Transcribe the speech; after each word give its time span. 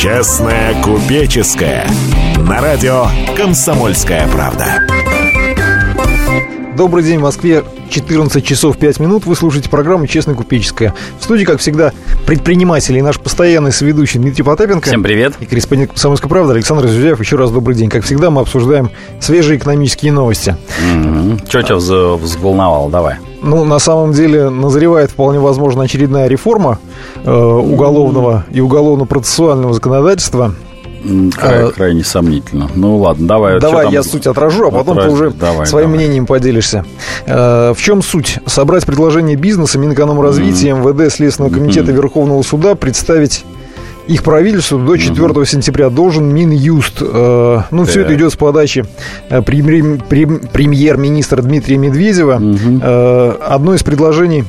Честная 0.00 0.82
купеческая. 0.82 1.86
На 2.38 2.62
радио 2.62 3.04
«Комсомольская 3.36 4.26
правда». 4.28 4.78
Добрый 6.74 7.04
день, 7.04 7.18
в 7.18 7.22
Москве 7.24 7.62
14 7.90 8.44
часов 8.44 8.78
5 8.78 9.00
минут. 9.00 9.26
Вы 9.26 9.34
слушаете 9.34 9.68
программу 9.68 10.06
«Честная 10.06 10.34
купеческая». 10.34 10.94
В 11.18 11.24
студии, 11.24 11.44
как 11.44 11.58
всегда, 11.58 11.92
предприниматели 12.26 12.98
и 12.98 13.02
наш 13.02 13.18
постоянный 13.18 13.72
соведущий 13.72 14.20
Дмитрий 14.20 14.44
Потапенко. 14.44 14.86
Всем 14.86 15.02
привет. 15.02 15.34
И 15.40 15.46
корреспондент 15.46 15.90
«Комсомольской 15.90 16.30
правды» 16.30 16.54
Александр 16.54 16.86
Зюзяев. 16.86 17.20
Еще 17.20 17.36
раз 17.36 17.50
добрый 17.50 17.76
день. 17.76 17.90
Как 17.90 18.04
всегда, 18.04 18.30
мы 18.30 18.42
обсуждаем 18.42 18.90
свежие 19.20 19.58
экономические 19.58 20.12
новости. 20.12 20.56
Mm-hmm. 20.82 21.48
Тебя 21.48 22.16
взволновало? 22.16 22.90
Давай. 22.90 23.16
Ну, 23.42 23.64
на 23.64 23.78
самом 23.78 24.12
деле, 24.12 24.50
назревает 24.50 25.10
вполне 25.10 25.40
возможно 25.40 25.82
очередная 25.82 26.28
реформа 26.28 26.78
э, 27.24 27.30
уголовного 27.32 28.44
и 28.50 28.60
уголовно-процессуального 28.60 29.74
законодательства– 29.74 30.54
Край, 31.02 31.64
а, 31.64 31.70
крайне 31.70 32.04
сомнительно. 32.04 32.70
Ну 32.74 32.98
ладно, 32.98 33.26
давай. 33.26 33.58
Давай 33.58 33.90
я 33.90 34.02
суть 34.02 34.26
отражу, 34.26 34.66
а 34.66 34.70
потом 34.70 34.98
ты 34.98 35.08
уже 35.08 35.30
давай, 35.30 35.66
своим 35.66 35.90
давай. 35.90 36.04
мнением 36.04 36.26
поделишься. 36.26 36.84
Э, 37.26 37.72
в 37.74 37.80
чем 37.80 38.02
суть? 38.02 38.38
Собрать 38.46 38.84
предложение 38.84 39.36
бизнеса, 39.36 39.78
Минэкономразвития. 39.78 40.74
МВД, 40.74 41.12
Следственного 41.12 41.52
комитета 41.52 41.90
mm-hmm. 41.90 41.94
Верховного 41.94 42.42
суда, 42.42 42.74
представить 42.74 43.44
их 44.06 44.22
правительству 44.22 44.78
до 44.78 44.96
4 44.96 45.28
угу. 45.28 45.44
сентября 45.44 45.88
должен 45.88 46.34
Минюст. 46.34 46.98
Э, 47.00 47.62
ну, 47.70 47.84
все 47.84 48.00
это 48.00 48.14
идет 48.14 48.32
с 48.32 48.36
подачи 48.36 48.84
э, 49.28 49.40
премьер-министра 49.42 51.42
Дмитрия 51.42 51.76
Медведева. 51.76 52.36
Угу. 52.36 53.40
Одно 53.40 53.74
из 53.74 53.84
предложений 53.84 54.44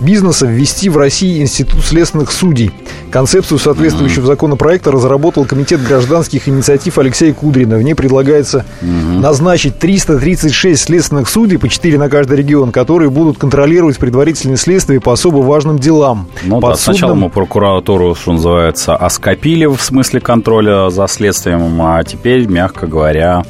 бизнеса 0.00 0.46
ввести 0.46 0.88
в 0.88 0.98
России 0.98 1.40
институт 1.40 1.84
следственных 1.84 2.32
судей. 2.32 2.72
Концепцию 3.10 3.58
соответствующего 3.58 4.24
mm-hmm. 4.24 4.26
законопроекта 4.26 4.90
разработал 4.90 5.44
Комитет 5.44 5.82
гражданских 5.82 6.48
инициатив 6.48 6.98
Алексея 6.98 7.32
Кудрина. 7.32 7.76
В 7.76 7.82
ней 7.82 7.94
предлагается 7.94 8.64
mm-hmm. 8.82 9.20
назначить 9.20 9.78
336 9.78 10.82
следственных 10.82 11.28
судей, 11.28 11.58
по 11.58 11.68
4 11.68 11.98
на 11.98 12.08
каждый 12.08 12.36
регион, 12.38 12.72
которые 12.72 13.10
будут 13.10 13.38
контролировать 13.38 13.98
предварительные 13.98 14.56
следствия 14.56 15.00
по 15.00 15.12
особо 15.12 15.38
важным 15.38 15.78
делам. 15.78 16.28
Ну 16.42 16.60
да, 16.60 16.74
сначала 16.74 17.14
мы 17.14 17.30
прокуратуру, 17.30 18.14
что 18.14 18.32
называется, 18.32 18.96
оскопили 18.96 19.66
в 19.66 19.80
смысле 19.80 20.20
контроля 20.20 20.90
за 20.90 21.06
следствием, 21.06 21.80
а 21.80 22.02
теперь, 22.04 22.46
мягко 22.46 22.86
говоря, 22.86 23.44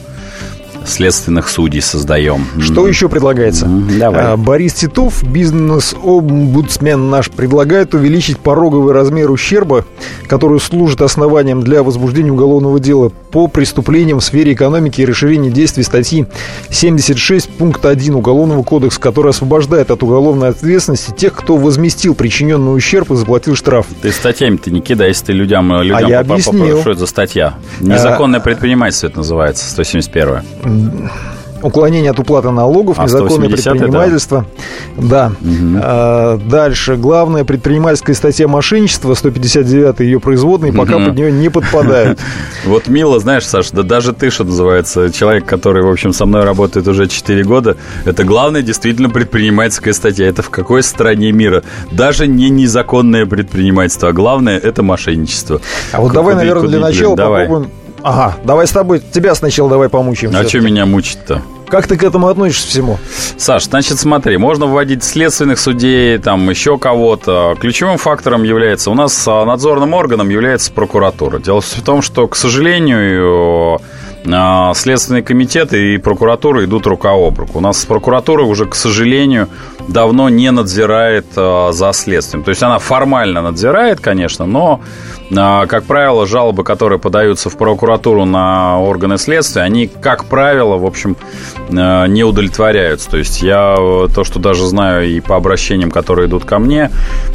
следственных 0.88 1.48
судей 1.48 1.80
создаем. 1.80 2.46
Что 2.60 2.86
еще 2.86 3.08
предлагается? 3.08 3.66
Давай. 3.66 4.22
А, 4.24 4.36
Борис 4.36 4.74
Титов, 4.74 5.22
бизнес-омбудсмен 5.24 7.10
наш, 7.10 7.30
предлагает 7.30 7.94
увеличить 7.94 8.38
пороговый 8.38 8.94
размер 8.94 9.30
ущерба, 9.30 9.84
который 10.26 10.60
служит 10.60 11.02
основанием 11.02 11.62
для 11.62 11.82
возбуждения 11.82 12.32
уголовного 12.32 12.80
дела 12.80 13.10
по 13.30 13.48
преступлениям 13.48 14.20
в 14.20 14.24
сфере 14.24 14.52
экономики 14.52 15.00
и 15.00 15.04
расширения 15.04 15.50
действий 15.50 15.82
статьи 15.82 16.26
76 16.70 17.48
пункт 17.50 17.84
1 17.84 18.14
Уголовного 18.14 18.62
кодекса, 18.62 19.00
который 19.00 19.30
освобождает 19.30 19.90
от 19.90 20.02
уголовной 20.02 20.48
ответственности 20.48 21.10
тех, 21.10 21.34
кто 21.34 21.56
возместил 21.56 22.14
причиненный 22.14 22.74
ущерб 22.74 23.10
и 23.10 23.16
заплатил 23.16 23.56
штраф. 23.56 23.86
Ты 24.00 24.10
статьями-то 24.12 24.70
не 24.70 24.80
кидай, 24.80 25.08
если 25.08 25.26
ты 25.26 25.32
людям, 25.32 25.70
людям 25.82 25.96
а 25.96 26.08
я 26.08 26.20
объяснил. 26.20 26.80
что 26.80 26.92
это 26.92 27.00
за 27.00 27.06
статья? 27.06 27.54
Незаконное 27.80 28.40
предпринимательство 28.40 29.08
это 29.08 29.18
называется, 29.18 29.68
171 29.68 30.36
уклонение 31.62 32.10
от 32.10 32.18
уплаты 32.18 32.50
налогов, 32.50 32.98
а 32.98 33.04
незаконное 33.04 33.48
предпринимательство. 33.48 34.46
Да. 34.96 35.32
да. 35.40 35.48
Угу. 35.48 35.80
А, 35.82 36.38
дальше. 36.38 36.96
Главная 36.96 37.44
предпринимательская 37.44 38.14
статья 38.14 38.48
мошенничества, 38.48 39.14
159 39.14 40.00
ее 40.00 40.20
производные, 40.20 40.72
пока 40.72 40.96
угу. 40.96 41.06
под 41.06 41.16
нее 41.16 41.32
не 41.32 41.48
подпадают. 41.48 42.18
Вот 42.64 42.88
мило, 42.88 43.20
знаешь, 43.20 43.46
Саша, 43.46 43.74
да 43.76 43.82
даже 43.82 44.12
ты, 44.12 44.30
что 44.30 44.44
называется, 44.44 45.12
человек, 45.12 45.44
который, 45.44 45.82
в 45.82 45.88
общем, 45.88 46.12
со 46.12 46.26
мной 46.26 46.44
работает 46.44 46.88
уже 46.88 47.06
4 47.06 47.44
года, 47.44 47.76
это 48.04 48.24
главная 48.24 48.62
действительно 48.62 49.08
предпринимательская 49.08 49.92
статья. 49.92 50.26
Это 50.26 50.42
в 50.42 50.50
какой 50.50 50.82
стране 50.82 51.32
мира? 51.32 51.62
Даже 51.92 52.26
не 52.26 52.50
незаконное 52.50 53.24
предпринимательство, 53.24 54.08
а 54.08 54.12
главное 54.12 54.58
это 54.58 54.82
мошенничество. 54.82 55.60
А 55.92 56.00
вот 56.00 56.12
давай, 56.12 56.34
наверное, 56.34 56.68
для 56.68 56.80
начала 56.80 57.16
попробуем 57.16 57.70
Ага, 58.06 58.36
давай 58.44 58.68
с 58.68 58.70
тобой, 58.70 59.00
тебя 59.00 59.34
сначала 59.34 59.68
давай 59.68 59.88
помучим. 59.88 60.30
А 60.32 60.44
что 60.44 60.60
меня 60.60 60.86
мучить-то? 60.86 61.42
Как 61.66 61.88
ты 61.88 61.96
к 61.96 62.04
этому 62.04 62.28
относишься 62.28 62.68
всему? 62.68 63.00
Саш, 63.36 63.64
значит, 63.64 63.98
смотри, 63.98 64.36
можно 64.36 64.66
вводить 64.66 65.02
следственных 65.02 65.58
судей, 65.58 66.18
там 66.18 66.48
еще 66.48 66.78
кого-то. 66.78 67.56
Ключевым 67.60 67.98
фактором 67.98 68.44
является, 68.44 68.92
у 68.92 68.94
нас 68.94 69.26
а, 69.26 69.44
надзорным 69.44 69.92
органом 69.92 70.28
является 70.28 70.70
прокуратура. 70.70 71.40
Дело 71.40 71.60
в 71.60 71.82
том, 71.82 72.00
что, 72.00 72.28
к 72.28 72.36
сожалению, 72.36 73.80
а, 74.32 74.72
Следственный 74.74 75.22
комитет 75.22 75.72
и 75.72 75.98
прокуратура 75.98 76.64
идут 76.64 76.86
рука 76.86 77.10
об 77.10 77.36
руку. 77.40 77.58
У 77.58 77.60
нас 77.60 77.84
прокуратура 77.84 78.44
уже, 78.44 78.66
к 78.66 78.76
сожалению, 78.76 79.48
давно 79.88 80.28
не 80.28 80.52
надзирает 80.52 81.26
а, 81.34 81.72
за 81.72 81.92
следствием. 81.92 82.44
То 82.44 82.50
есть 82.50 82.62
она 82.62 82.78
формально 82.78 83.42
надзирает, 83.42 84.00
конечно, 84.00 84.46
но 84.46 84.80
как 85.30 85.84
правило, 85.84 86.26
жалобы, 86.26 86.62
которые 86.62 86.98
подаются 86.98 87.50
в 87.50 87.56
прокуратуру 87.56 88.24
на 88.24 88.80
органы 88.80 89.18
следствия, 89.18 89.62
они, 89.62 89.86
как 89.88 90.26
правило, 90.26 90.76
в 90.76 90.86
общем, 90.86 91.16
а, 91.70 92.06
не 92.06 92.24
удовлетворяются. 92.24 93.10
То 93.10 93.16
есть 93.16 93.42
я 93.42 93.74
э, 93.78 94.08
то, 94.14 94.24
что 94.24 94.38
даже 94.38 94.66
знаю 94.66 95.08
и 95.08 95.20
по 95.20 95.36
обращениям, 95.36 95.90
которые 95.90 96.28
идут 96.28 96.44
ко 96.44 96.58
мне, 96.58 96.90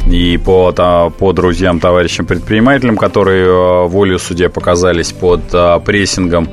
и 0.06 0.38
по, 0.38 0.72
по 1.18 1.32
друзьям, 1.32 1.80
товарищам 1.80 2.26
предпринимателям, 2.26 2.96
которые 2.96 3.46
э, 3.46 3.86
волю 3.86 4.18
судья 4.18 4.48
показались 4.48 5.12
под 5.12 5.40
а, 5.52 5.78
прессингом 5.80 6.48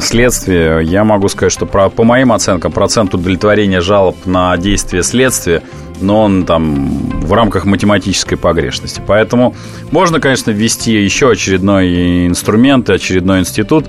следствия, 0.00 0.80
я 0.80 1.04
могу 1.04 1.28
сказать, 1.28 1.52
что 1.52 1.66
по 1.66 2.04
моим 2.04 2.32
оценкам 2.32 2.72
процент 2.72 3.14
удовлетворения 3.14 3.80
жалоб 3.80 4.16
на 4.26 4.56
действия 4.56 5.02
следствия 5.02 5.62
но 6.00 6.22
он 6.22 6.44
там 6.44 6.88
в 7.20 7.32
рамках 7.32 7.64
математической 7.64 8.36
погрешности. 8.36 9.02
Поэтому 9.06 9.54
можно, 9.90 10.20
конечно, 10.20 10.50
ввести 10.50 10.92
еще 10.92 11.30
очередной 11.30 12.26
инструмент, 12.26 12.90
очередной 12.90 13.40
институт. 13.40 13.86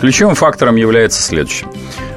Ключевым 0.00 0.34
фактором 0.34 0.76
является 0.76 1.22
следующее. 1.22 1.68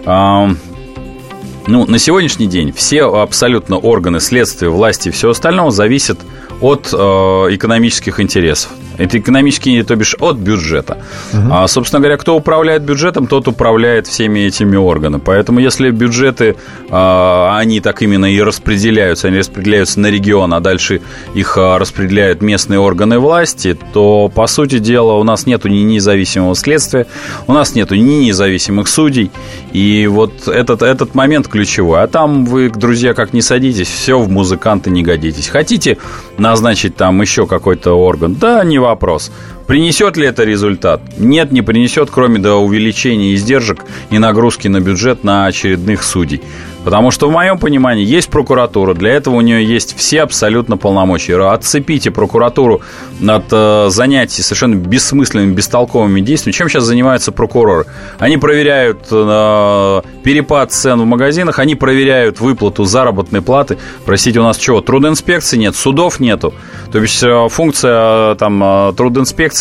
Ну, 0.06 1.86
на 1.86 2.00
сегодняшний 2.00 2.48
день 2.48 2.72
все 2.72 3.04
абсолютно 3.04 3.78
органы 3.78 4.22
следствия, 4.22 4.70
власти 4.70 5.10
и 5.10 5.12
все 5.12 5.32
остальное 5.32 5.70
зависят 5.70 6.18
от 6.62 6.94
э, 6.94 6.98
экономических 6.98 8.22
интересов. 8.22 8.72
Это 8.98 9.20
экономические, 9.20 9.84
то 9.84 9.96
бишь 9.96 10.16
от 10.20 10.38
бюджета. 10.38 10.98
Угу. 11.34 11.42
А, 11.52 11.68
собственно 11.68 12.00
говоря, 12.00 12.18
кто 12.18 12.36
управляет 12.36 12.84
бюджетом, 12.84 13.28
тот 13.28 13.48
управляет 13.48 14.08
всеми 14.08 14.42
этими 14.42 14.76
органами. 14.76 15.22
Поэтому, 15.24 15.60
если 15.60 15.92
бюджеты, 15.92 16.56
а, 16.90 17.58
они 17.58 17.80
так 17.80 18.02
именно 18.02 18.26
и 18.26 18.42
распределяются, 18.42 19.28
они 19.28 19.40
распределяются 19.40 20.00
на 20.00 20.08
регион, 20.08 20.54
а 20.54 20.60
дальше 20.60 21.02
их 21.34 21.58
а, 21.58 21.78
распределяют 21.78 22.42
местные 22.42 22.80
органы 22.80 23.20
власти, 23.20 23.78
то, 23.94 24.32
по 24.34 24.48
сути 24.48 24.80
дела, 24.80 25.14
у 25.14 25.24
нас 25.24 25.46
нет 25.46 25.66
ни 25.66 25.80
независимого 25.80 26.56
следствия, 26.56 27.08
у 27.48 27.54
нас 27.54 27.76
нет 27.76 27.92
ни 27.92 28.26
независимых 28.26 28.88
судей. 28.88 29.32
И 29.74 30.08
вот 30.08 30.48
этот, 30.48 30.82
этот 30.82 31.14
момент 31.14 31.48
ключевой. 31.48 32.02
А 32.02 32.08
там 32.08 32.46
вы, 32.46 32.70
друзья, 32.70 33.14
как 33.14 33.34
не 33.34 33.42
садитесь, 33.42 33.88
все 33.88 34.20
в 34.20 34.30
музыканты 34.30 34.90
не 34.90 35.04
годитесь. 35.04 35.48
Хотите 35.50 35.98
назначить 36.38 36.96
там 36.96 37.22
еще 37.22 37.46
какой-то 37.46 37.94
орган? 37.94 38.36
Да, 38.36 38.64
не 38.64 38.80
вопрос. 38.88 39.32
Принесет 39.68 40.16
ли 40.16 40.26
это 40.26 40.46
результат? 40.46 41.02
Нет, 41.18 41.52
не 41.52 41.62
принесет, 41.62 42.10
кроме 42.10 42.40
до 42.40 42.56
увеличения 42.56 43.36
издержек 43.36 43.80
и 44.10 44.18
нагрузки 44.18 44.70
на 44.70 44.80
бюджет 44.80 45.26
на 45.26 45.46
очередных 45.46 46.04
судей. 46.04 46.42
Потому 46.88 47.12
что, 47.12 47.28
в 47.28 47.34
моем 47.34 47.60
понимании, 47.60 48.06
есть 48.06 48.30
прокуратура, 48.30 48.94
для 48.94 49.12
этого 49.12 49.36
у 49.36 49.42
нее 49.42 49.62
есть 49.62 49.98
все 49.98 50.22
абсолютно 50.22 50.78
полномочия. 50.78 51.36
Отцепите 51.52 52.12
прокуратуру 52.12 52.80
от 53.28 53.44
э, 53.52 53.88
занятий 53.90 54.42
совершенно 54.42 54.76
бессмысленными, 54.76 55.54
бестолковыми 55.54 56.22
действиями. 56.22 56.56
Чем 56.56 56.70
сейчас 56.70 56.86
занимаются 56.86 57.34
прокуроры? 57.34 57.88
Они 58.20 58.38
проверяют 58.38 59.00
э, 59.12 60.02
перепад 60.24 60.72
цен 60.72 61.02
в 61.02 61.06
магазинах, 61.06 61.60
они 61.60 61.76
проверяют 61.76 62.40
выплату 62.40 62.86
заработной 62.86 63.42
платы. 63.42 63.78
Простите, 64.06 64.40
у 64.40 64.44
нас 64.44 64.58
чего? 64.58 64.80
Трудинспекции 64.80 65.58
нет, 65.58 65.76
судов 65.76 66.22
нету. 66.22 66.54
То 66.94 67.00
есть 67.00 67.22
э, 67.22 67.48
функция 67.50 68.32
э, 68.32 68.36
там, 68.40 68.64
э, 68.64 68.94
трудинспекции, 68.96 69.57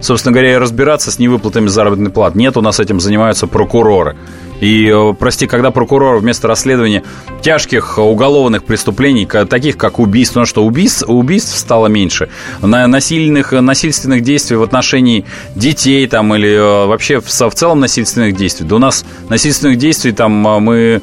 собственно 0.00 0.32
говоря, 0.32 0.58
разбираться 0.58 1.10
с 1.10 1.18
невыплатами 1.18 1.68
заработной 1.68 2.10
платы. 2.10 2.38
Нет, 2.38 2.56
у 2.56 2.60
нас 2.60 2.80
этим 2.80 3.00
занимаются 3.00 3.46
прокуроры. 3.46 4.16
И, 4.60 4.90
э, 4.92 5.14
прости, 5.18 5.46
когда 5.46 5.70
прокурор 5.70 6.18
вместо 6.18 6.46
расследования 6.46 7.02
тяжких 7.42 7.98
уголовных 7.98 8.64
преступлений, 8.64 9.26
таких 9.26 9.76
как 9.76 9.98
убийство, 9.98 10.40
ну 10.40 10.46
что 10.46 10.64
убийств, 10.64 11.04
убийств 11.08 11.56
стало 11.56 11.86
меньше, 11.86 12.28
насильных, 12.60 13.52
насильственных 13.52 14.22
действий 14.22 14.56
в 14.56 14.62
отношении 14.62 15.24
детей 15.54 16.06
там 16.06 16.34
или 16.34 16.50
э, 16.50 16.86
вообще 16.86 17.20
в, 17.20 17.26
в 17.26 17.54
целом 17.54 17.80
насильственных 17.80 18.36
действий. 18.36 18.66
Да 18.66 18.76
у 18.76 18.78
нас 18.78 19.04
насильственных 19.30 19.78
действий 19.78 20.12
там 20.12 20.46
э, 20.46 20.60
мы 20.60 21.02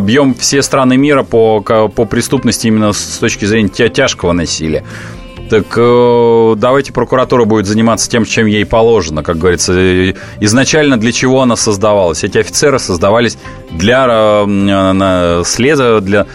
бьем 0.00 0.34
все 0.34 0.60
страны 0.60 0.96
мира 0.96 1.22
по, 1.22 1.60
по 1.60 2.04
преступности 2.04 2.66
именно 2.66 2.92
с 2.92 3.18
точки 3.18 3.44
зрения 3.44 3.68
тяжкого 3.68 4.32
насилия. 4.32 4.84
Так 5.48 5.66
э, 5.76 6.54
давайте 6.58 6.92
прокуратура 6.92 7.44
будет 7.44 7.66
заниматься 7.66 8.10
тем, 8.10 8.24
чем 8.24 8.46
ей 8.46 8.66
положено, 8.66 9.22
как 9.22 9.38
говорится. 9.38 9.72
Изначально 10.40 10.98
для 10.98 11.12
чего 11.12 11.42
она 11.42 11.56
создавалась? 11.56 12.22
Эти 12.22 12.38
офицеры 12.38 12.78
создавались 12.78 13.38
для 13.70 14.44
э, 14.46 15.42
следа, 15.44 16.00
для 16.00 16.26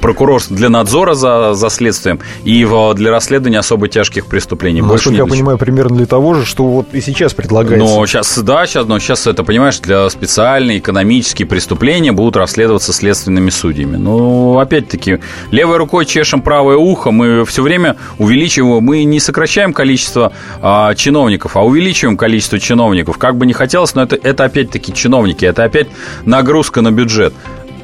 прокурорства, 0.00 0.56
для 0.56 0.68
надзора 0.68 1.14
за, 1.14 1.54
за 1.54 1.70
следствием 1.70 2.20
и 2.44 2.66
для 2.94 3.10
расследования 3.10 3.58
особо 3.58 3.88
тяжких 3.88 4.26
преступлений. 4.26 4.80
Ну, 4.80 4.92
насколько 4.92 5.18
я 5.18 5.26
понимаю, 5.26 5.58
примерно 5.58 5.96
для 5.96 6.06
того 6.06 6.34
же, 6.34 6.44
что 6.44 6.64
вот 6.64 6.94
и 6.94 7.00
сейчас 7.00 7.34
предлагается. 7.34 7.86
Но 7.86 8.06
сейчас, 8.06 8.38
да, 8.38 8.66
сейчас, 8.66 8.86
но 8.86 8.98
сейчас 8.98 9.26
это, 9.26 9.44
понимаешь, 9.44 9.78
для 9.80 10.08
специальные 10.10 10.78
экономические 10.78 11.46
преступления 11.46 12.12
будут 12.12 12.36
расследоваться 12.36 12.92
следственными 12.92 13.50
судьями. 13.50 13.96
Ну, 13.96 14.58
опять-таки, 14.58 15.20
левой 15.50 15.76
рукой 15.76 16.06
чешем 16.06 16.42
правое 16.42 16.76
ухо, 16.76 17.10
мы 17.10 17.44
все 17.44 17.62
время 17.62 17.96
увеличиваем, 18.18 18.82
мы 18.82 19.04
не 19.04 19.20
сокращаем 19.20 19.72
количество 19.72 20.32
а, 20.62 20.94
чиновников, 20.94 21.56
а 21.56 21.64
увеличиваем 21.64 22.16
количество 22.16 22.58
чиновников. 22.58 23.18
Как 23.18 23.36
бы 23.36 23.46
не 23.46 23.52
хотелось, 23.52 23.94
но 23.94 24.02
это, 24.02 24.16
это 24.22 24.44
опять-таки 24.44 24.92
чиновники, 24.92 25.44
это 25.44 25.64
опять 25.64 25.88
нагрузка 26.24 26.80
на 26.82 26.92
бюджет. 26.92 27.32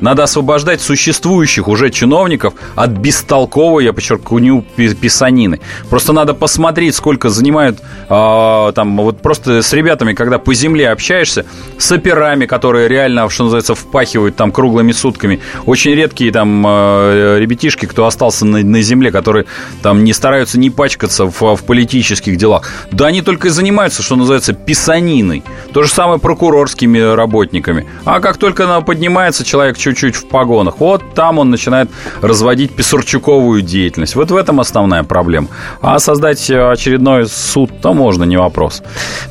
Надо 0.00 0.24
освобождать 0.24 0.80
существующих 0.80 1.68
уже 1.68 1.90
чиновников 1.90 2.54
от 2.74 2.90
бестолковой, 2.90 3.84
я 3.84 3.92
подчеркну, 3.92 4.62
писанины. 5.00 5.60
Просто 5.90 6.12
надо 6.12 6.34
посмотреть, 6.34 6.94
сколько 6.94 7.30
занимают 7.30 7.80
э, 8.08 8.72
там 8.74 8.96
вот 8.96 9.22
просто 9.22 9.62
с 9.62 9.72
ребятами, 9.72 10.12
когда 10.12 10.38
по 10.38 10.54
земле 10.54 10.90
общаешься, 10.90 11.46
с 11.78 11.90
операми, 11.92 12.46
которые 12.46 12.88
реально, 12.88 13.28
что 13.30 13.44
называется, 13.44 13.74
впахивают 13.74 14.36
там 14.36 14.52
круглыми 14.52 14.92
сутками. 14.92 15.40
Очень 15.64 15.92
редкие 15.92 16.32
там 16.32 16.64
э, 16.66 17.38
ребятишки, 17.38 17.86
кто 17.86 18.06
остался 18.06 18.44
на, 18.46 18.58
на 18.62 18.82
земле, 18.82 19.10
которые 19.10 19.46
там 19.82 20.04
не 20.04 20.12
стараются 20.12 20.58
не 20.58 20.70
пачкаться 20.70 21.26
в, 21.26 21.56
в 21.56 21.64
политических 21.64 22.36
делах. 22.36 22.68
Да 22.90 23.06
они 23.06 23.22
только 23.22 23.48
и 23.48 23.50
занимаются, 23.50 24.02
что 24.02 24.16
называется, 24.16 24.52
писаниной. 24.52 25.42
То 25.72 25.82
же 25.82 25.88
самое 25.88 26.18
прокурорскими 26.18 26.98
работниками. 26.98 27.86
А 28.04 28.20
как 28.20 28.36
только 28.36 28.80
поднимается 28.80 29.44
человек 29.44 29.78
чуть-чуть 29.86 30.16
в 30.16 30.26
погонах. 30.26 30.78
Вот 30.78 31.02
там 31.14 31.38
он 31.38 31.50
начинает 31.50 31.90
разводить 32.20 32.72
писарчуковую 32.74 33.62
деятельность. 33.62 34.16
Вот 34.16 34.30
в 34.30 34.36
этом 34.36 34.60
основная 34.60 35.02
проблема. 35.02 35.48
А 35.80 35.98
создать 35.98 36.50
очередной 36.50 37.26
суд, 37.26 37.70
то 37.80 37.94
можно, 37.94 38.24
не 38.24 38.36
вопрос. 38.36 38.82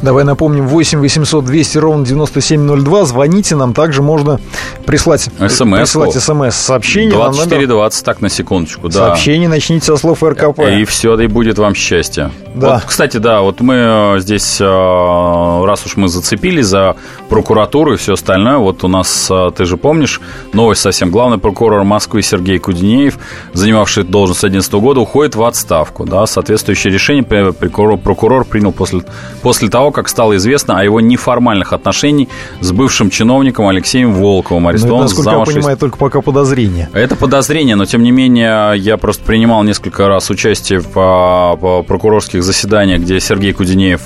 Давай 0.02 0.24
напомним, 0.24 0.68
8 0.68 1.00
800 1.00 1.46
200 1.46 1.78
ровно 1.78 2.06
9702. 2.06 3.06
Звоните 3.06 3.56
нам, 3.56 3.74
также 3.74 4.02
можно 4.02 4.40
прислать 4.86 5.22
СМС. 5.22 5.80
Присылать 5.80 6.14
смс-сообщение. 6.14 7.12
2420, 7.12 8.06
так, 8.06 8.22
на 8.22 8.30
секундочку, 8.30 8.90
да. 8.90 9.08
Сообщение 9.08 9.50
начните 9.50 9.86
со 9.86 9.98
слов 9.98 10.24
РКП. 10.24 10.60
И 10.60 10.86
все, 10.86 11.20
и 11.20 11.28
будет 11.28 11.58
вам 11.58 11.76
счастье. 11.76 12.32
Да. 12.54 12.76
Вот, 12.76 12.84
кстати, 12.86 13.18
да, 13.18 13.42
вот 13.42 13.60
мы 13.60 13.76
э, 13.76 14.20
здесь, 14.20 14.60
э, 14.62 14.66
раз 14.66 15.86
уж 15.86 15.98
мы 15.98 16.08
зацепились 16.08 16.66
за 16.66 16.96
прокуратуру 17.30 17.94
и 17.94 17.98
все 17.98 18.14
остальное, 18.14 18.58
вот 18.58 18.84
у 18.84 18.88
нас, 18.88 19.28
э, 19.30 19.52
ты 19.56 19.66
же 19.66 19.78
помнишь, 19.78 20.22
новость 20.54 20.82
совсем. 20.82 21.12
Главный 21.12 21.38
прокурор 21.38 21.84
Москвы 21.84 22.22
Сергей 22.22 22.60
Кудинеев, 22.60 23.18
занимавший 23.54 24.04
должность 24.04 24.40
с 24.40 24.42
2011 24.42 24.74
года, 24.74 25.00
уходит 25.02 25.36
в 25.36 25.44
отставку. 25.44 26.06
Да, 26.06 26.26
соответствующее 26.26 26.94
решение 26.94 27.24
прокурор, 27.24 27.98
прокурор 27.98 28.46
принял 28.46 28.72
после, 28.72 29.02
после 29.42 29.70
того, 29.70 29.92
как 29.92 30.10
стало 30.10 30.36
известно 30.38 30.80
о 30.80 30.84
его 30.84 31.00
неформальных 31.02 31.74
отношениях 31.74 32.30
с 32.62 32.72
бывшим 32.72 33.10
чиновником 33.10 33.68
Алексеем 33.68 34.14
Волковым. 34.14 34.64
Ну, 34.64 34.70
Арестован, 34.70 35.06
это, 35.06 35.16
насколько 35.16 35.30
я 35.30 35.46
понимаю, 35.46 35.78
только 35.78 35.98
пока 35.98 36.22
подозрение. 36.22 36.90
Это 36.94 37.16
подозрение, 37.16 37.76
но 37.76 37.86
тем 37.86 38.04
не 38.04 38.12
менее 38.12 38.74
я 38.78 38.98
просто 38.98 39.24
принимал 39.24 39.64
несколько 39.64 40.08
раз 40.08 40.30
участие 40.30 40.80
в, 40.80 40.94
в 40.94 41.84
прокурорских 41.84 42.44
заседаниях, 42.44 43.02
где 43.02 43.20
Сергей 43.20 43.54
Кудинеев, 43.54 44.02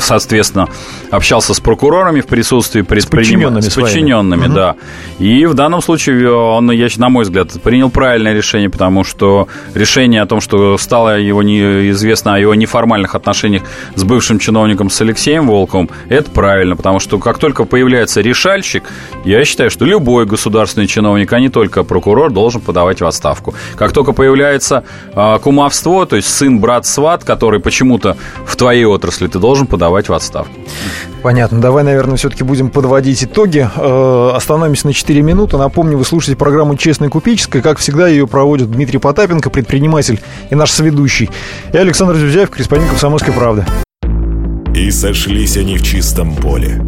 соответственно, 0.00 0.68
общался 1.10 1.54
с 1.54 1.60
прокурорами 1.60 2.20
в 2.20 2.26
присутствии 2.26 2.82
предпринимателей. 2.82 3.14
С 3.24 3.74
подчиненными 3.74 3.74
подчиненными, 3.94 4.46
угу. 4.46 4.54
да. 4.54 4.76
И 5.18 5.46
в 5.46 5.54
данном 5.54 5.80
случае 5.80 6.32
он, 6.32 6.70
я, 6.72 6.88
на 6.96 7.08
мой 7.08 7.24
взгляд, 7.24 7.52
принял 7.62 7.90
правильное 7.90 8.34
решение, 8.34 8.68
потому 8.68 9.04
что 9.04 9.48
решение 9.74 10.22
о 10.22 10.26
том, 10.26 10.40
что 10.40 10.76
стало 10.78 11.20
его 11.20 11.42
неизвестно 11.42 12.34
о 12.34 12.38
его 12.38 12.54
неформальных 12.54 13.14
отношениях 13.14 13.62
с 13.94 14.02
бывшим 14.02 14.38
чиновником 14.38 14.90
с 14.90 15.00
Алексеем 15.00 15.46
Волковым, 15.46 15.88
это 16.08 16.30
правильно, 16.30 16.76
потому 16.76 16.98
что 17.00 17.18
как 17.18 17.38
только 17.38 17.64
появляется 17.64 18.20
решальщик, 18.20 18.84
я 19.24 19.44
считаю, 19.44 19.70
что 19.70 19.84
любой 19.84 20.26
государственный 20.26 20.86
чиновник, 20.86 21.32
а 21.32 21.40
не 21.40 21.48
только 21.48 21.84
прокурор, 21.84 22.32
должен 22.32 22.60
подавать 22.60 23.00
в 23.00 23.06
отставку. 23.06 23.54
Как 23.76 23.92
только 23.92 24.12
появляется 24.12 24.84
э, 25.14 25.38
кумовство, 25.42 26.06
то 26.06 26.16
есть 26.16 26.28
сын, 26.28 26.58
брат, 26.58 26.86
сват, 26.86 27.24
который 27.24 27.60
почему-то 27.60 28.16
в 28.46 28.56
твоей 28.56 28.84
отрасли, 28.84 29.28
ты 29.28 29.38
должен 29.38 29.66
подавать 29.66 30.08
в 30.08 30.12
отставку. 30.12 30.54
Понятно. 31.22 31.58
Давай, 31.58 31.84
наверное, 31.84 32.16
все-таки 32.16 32.44
будем 32.44 32.68
подводить 32.68 33.24
итоги. 33.24 33.68
Э, 33.86 34.30
остановимся 34.34 34.86
на 34.86 34.94
4 34.94 35.20
минуты. 35.20 35.58
Напомню, 35.58 35.98
вы 35.98 36.06
слушаете 36.06 36.38
программу 36.38 36.74
«Честная 36.74 37.10
купеческая». 37.10 37.60
Как 37.60 37.76
всегда, 37.76 38.08
ее 38.08 38.26
проводят 38.26 38.70
Дмитрий 38.70 38.98
Потапенко, 38.98 39.50
предприниматель 39.50 40.22
и 40.48 40.54
наш 40.54 40.70
соведущий. 40.70 41.28
И 41.70 41.76
Александр 41.76 42.16
Зюзяев, 42.16 42.48
корреспондент 42.48 42.92
«Комсомольской 42.92 43.34
правды». 43.34 43.66
И 44.74 44.90
сошлись 44.90 45.58
они 45.58 45.76
в 45.76 45.82
чистом 45.82 46.34
поле. 46.34 46.82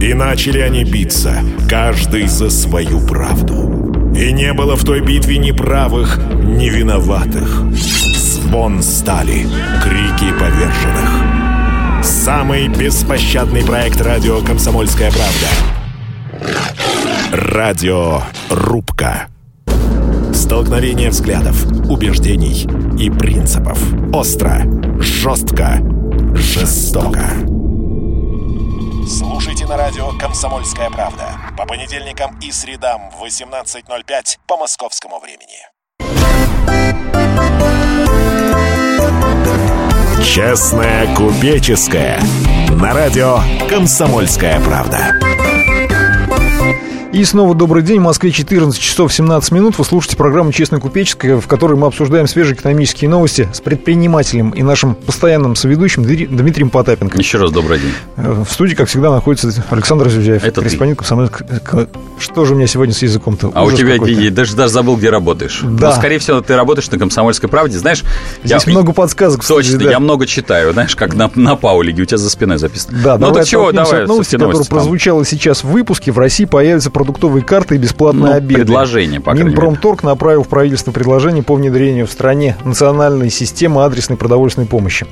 И 0.00 0.14
начали 0.14 0.58
они 0.58 0.82
биться, 0.82 1.44
каждый 1.70 2.26
за 2.26 2.50
свою 2.50 2.98
правду. 3.06 4.12
И 4.16 4.32
не 4.32 4.52
было 4.52 4.74
в 4.74 4.84
той 4.84 5.02
битве 5.02 5.38
ни 5.38 5.52
правых, 5.52 6.18
ни 6.42 6.68
виноватых. 6.68 7.62
Звон 7.70 8.82
стали, 8.82 9.46
крики 9.80 10.32
поверженных. 10.40 12.02
Самый 12.02 12.66
беспощадный 12.66 13.64
проект 13.64 14.00
радио 14.00 14.40
«Комсомольская 14.40 15.12
правда». 15.12 15.85
Радио 17.32 18.22
«Рубка». 18.50 19.28
Столкновение 20.32 21.10
взглядов, 21.10 21.64
убеждений 21.88 22.66
и 22.98 23.10
принципов. 23.10 23.78
Остро, 24.12 24.62
жестко, 25.00 25.78
жестоко. 26.34 27.24
Слушайте 29.08 29.66
на 29.66 29.76
радио 29.76 30.10
«Комсомольская 30.18 30.90
правда» 30.90 31.38
по 31.56 31.66
понедельникам 31.66 32.38
и 32.40 32.50
средам 32.50 33.10
в 33.10 33.24
18.05 33.24 34.38
по 34.46 34.56
московскому 34.56 35.20
времени. 35.20 35.62
Честная 40.22 41.14
купеческая. 41.14 42.20
На 42.70 42.92
радио 42.92 43.38
«Комсомольская 43.68 44.60
правда». 44.60 45.12
И 47.12 47.24
снова 47.24 47.54
добрый 47.54 47.82
день. 47.82 48.00
В 48.00 48.02
Москве 48.02 48.30
14 48.30 48.78
часов 48.80 49.12
17 49.12 49.52
минут. 49.52 49.78
Вы 49.78 49.84
слушаете 49.84 50.16
программу 50.16 50.52
«Честная 50.52 50.80
купеческая», 50.80 51.40
в 51.40 51.46
которой 51.46 51.76
мы 51.76 51.86
обсуждаем 51.86 52.26
свежие 52.26 52.56
экономические 52.56 53.08
новости 53.08 53.48
с 53.52 53.60
предпринимателем 53.60 54.50
и 54.50 54.62
нашим 54.62 54.94
постоянным 54.94 55.54
соведущим 55.56 56.04
Дмитрием 56.04 56.68
Потапенко. 56.68 57.16
Еще 57.16 57.38
раз 57.38 57.52
добрый 57.52 57.78
день. 57.78 57.92
Э, 58.16 58.44
в 58.46 58.52
студии, 58.52 58.74
как 58.74 58.88
всегда, 58.88 59.10
находится 59.10 59.64
Александр 59.70 60.08
Зюзяев. 60.08 60.44
Это 60.44 60.60
корреспондент 60.60 60.98
комсомольской... 60.98 61.46
Что 62.18 62.44
же 62.44 62.54
у 62.54 62.56
меня 62.56 62.66
сегодня 62.66 62.94
с 62.94 63.02
языком-то? 63.02 63.52
А 63.54 63.64
Ужас 63.64 63.78
у 63.78 63.82
тебя 63.82 63.94
я 63.94 64.30
даже, 64.30 64.56
даже 64.56 64.72
забыл, 64.72 64.96
где 64.96 65.10
работаешь. 65.10 65.60
Да. 65.62 65.90
Но, 65.90 65.96
скорее 65.96 66.18
всего, 66.18 66.40
ты 66.40 66.56
работаешь 66.56 66.90
на 66.90 66.98
«Комсомольской 66.98 67.48
правде». 67.48 67.78
Знаешь, 67.78 68.02
Здесь 68.42 68.64
я... 68.66 68.72
много 68.72 68.92
подсказок. 68.92 69.44
Точно, 69.44 69.78
да. 69.78 69.90
я 69.90 70.00
много 70.00 70.26
читаю, 70.26 70.72
знаешь, 70.72 70.96
как 70.96 71.14
на, 71.14 71.30
на 71.34 71.56
Паулиге. 71.56 72.02
У 72.02 72.06
тебя 72.06 72.18
за 72.18 72.30
спиной 72.30 72.58
записано. 72.58 72.98
Да, 73.02 73.18
ну, 73.18 73.28
давай 73.28 73.44
чего, 73.44 73.70
давай, 73.70 74.02
от 74.02 74.08
новости, 74.08 74.36
которая 74.36 74.64
прозвучала 74.64 75.24
сейчас 75.24 75.62
в 75.62 75.68
выпуске. 75.68 76.10
В 76.10 76.18
России 76.18 76.46
появятся 76.46 76.90
продуктовые 77.06 77.44
карты 77.44 77.76
и 77.76 77.78
бесплатные 77.78 78.32
ну, 78.32 78.36
обеды. 78.36 78.64
Предложение, 78.64 79.20
по 79.20 79.30
Минпромторг 79.30 80.02
направил 80.02 80.42
в 80.42 80.48
правительство 80.48 80.90
предложение 80.90 81.44
по 81.44 81.54
внедрению 81.54 82.06
в 82.06 82.10
стране 82.10 82.56
национальной 82.64 83.30
системы 83.30 83.84
адресной 83.84 84.16
продовольственной 84.16 84.66
помощи. 84.66 85.06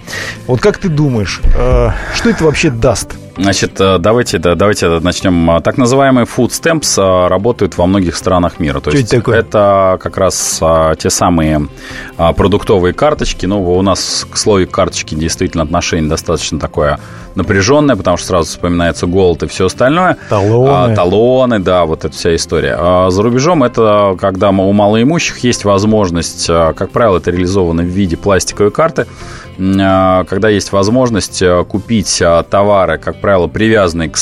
Вот 0.49 0.61
как 0.61 0.79
ты 0.79 0.89
думаешь, 0.89 1.41
э, 1.45 1.91
что 2.15 2.31
это 2.31 2.45
вообще 2.45 2.71
даст? 2.71 3.15
Значит, 3.37 3.81
э, 3.81 3.99
давайте, 3.99 4.39
давайте 4.39 4.89
начнем. 5.01 5.63
Так 5.63 5.77
называемые 5.77 6.27
food 6.27 6.51
stamps 6.51 7.01
э, 7.01 7.29
работают 7.29 7.77
во 7.77 7.87
многих 7.87 8.17
странах 8.17 8.61
мира. 8.61 8.81
То 8.81 8.91
что 8.91 8.99
есть 8.99 9.13
это 9.13 9.23
такое? 9.23 9.39
Это 9.41 9.99
как 10.01 10.17
раз 10.17 10.63
те 10.99 11.11
самые 11.11 11.69
продуктовые 12.17 12.95
карточки. 12.95 13.47
Ну, 13.47 13.77
у 13.77 13.83
нас 13.83 14.27
к 14.31 14.37
слову 14.37 14.67
карточки 14.67 15.15
действительно 15.15 15.65
отношение 15.65 16.09
достаточно 16.09 16.59
такое 16.59 16.99
напряженная, 17.35 17.97
потому 17.97 18.17
что 18.17 18.29
сразу 18.29 18.51
вспоминается 18.51 19.07
голод 19.07 19.43
и 19.43 19.47
все 19.47 19.67
остальное. 19.67 20.17
Талоны. 20.29 20.93
А, 20.93 20.95
талоны, 20.95 21.59
да, 21.59 21.85
вот 21.85 22.05
эта 22.05 22.15
вся 22.15 22.35
история. 22.35 22.77
А 22.79 23.11
за 23.11 23.23
рубежом 23.23 23.63
это 23.63 24.17
когда 24.21 24.51
у 24.51 24.73
малоимущих 24.73 25.39
есть 25.39 25.65
возможность, 25.65 26.47
а, 26.49 26.73
как 26.73 26.91
правило, 26.91 27.19
это 27.19 27.31
реализовано 27.31 27.83
в 27.83 27.87
виде 27.87 28.17
пластиковой 28.17 28.71
карты, 28.71 29.07
когда 29.57 30.49
есть 30.49 30.73
возможность 30.73 31.43
купить 31.69 32.23
товары, 32.51 32.99
как 32.99 33.21
правило, 33.21 33.47
привязанные 33.47 34.11
к 34.11 34.19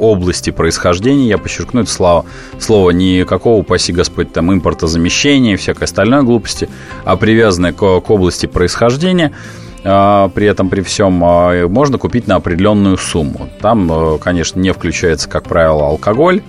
области 0.00 0.50
происхождения, 0.50 1.28
я 1.28 1.38
подчеркну 1.38 1.82
это 1.82 1.90
слово, 1.90 2.24
слово 2.58 2.90
никакого, 2.90 3.58
упаси 3.58 3.92
Господь, 3.92 4.32
там 4.32 4.52
импортозамещения 4.52 5.54
и 5.54 5.56
всякой 5.56 5.84
остальной 5.84 6.22
глупости, 6.22 6.68
а 7.04 7.16
привязанные 7.16 7.72
к, 7.72 7.78
к 7.78 8.10
области 8.10 8.46
происхождения– 8.46 9.32
а, 9.84 10.28
при 10.28 10.46
этом, 10.46 10.68
при 10.68 10.80
всем, 10.82 11.22
а, 11.24 11.66
можно 11.68 11.98
купить 11.98 12.26
на 12.26 12.36
определенную 12.36 12.96
сумму. 12.96 13.48
Там, 13.60 13.90
э, 13.90 14.18
конечно, 14.18 14.60
не 14.60 14.72
включается, 14.72 15.28
как 15.28 15.44
правило, 15.44 15.88
алкоголь. 15.88 16.42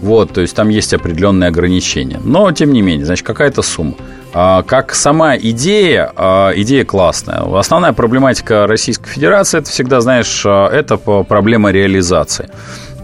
Вот, 0.00 0.32
то 0.32 0.40
есть 0.40 0.56
там 0.56 0.68
есть 0.68 0.92
определенные 0.92 1.48
ограничения. 1.48 2.20
Но, 2.24 2.50
тем 2.50 2.72
не 2.72 2.82
менее, 2.82 3.06
значит, 3.06 3.24
какая-то 3.24 3.62
сумма. 3.62 3.94
А, 4.34 4.62
как 4.62 4.94
сама 4.94 5.36
идея, 5.36 6.12
идея 6.56 6.84
классная. 6.84 7.42
Основная 7.58 7.92
проблематика 7.92 8.66
Российской 8.66 9.08
Федерации, 9.08 9.58
это 9.58 9.70
всегда, 9.70 10.00
знаешь, 10.00 10.44
это 10.46 10.96
проблема 10.96 11.70
реализации. 11.70 12.48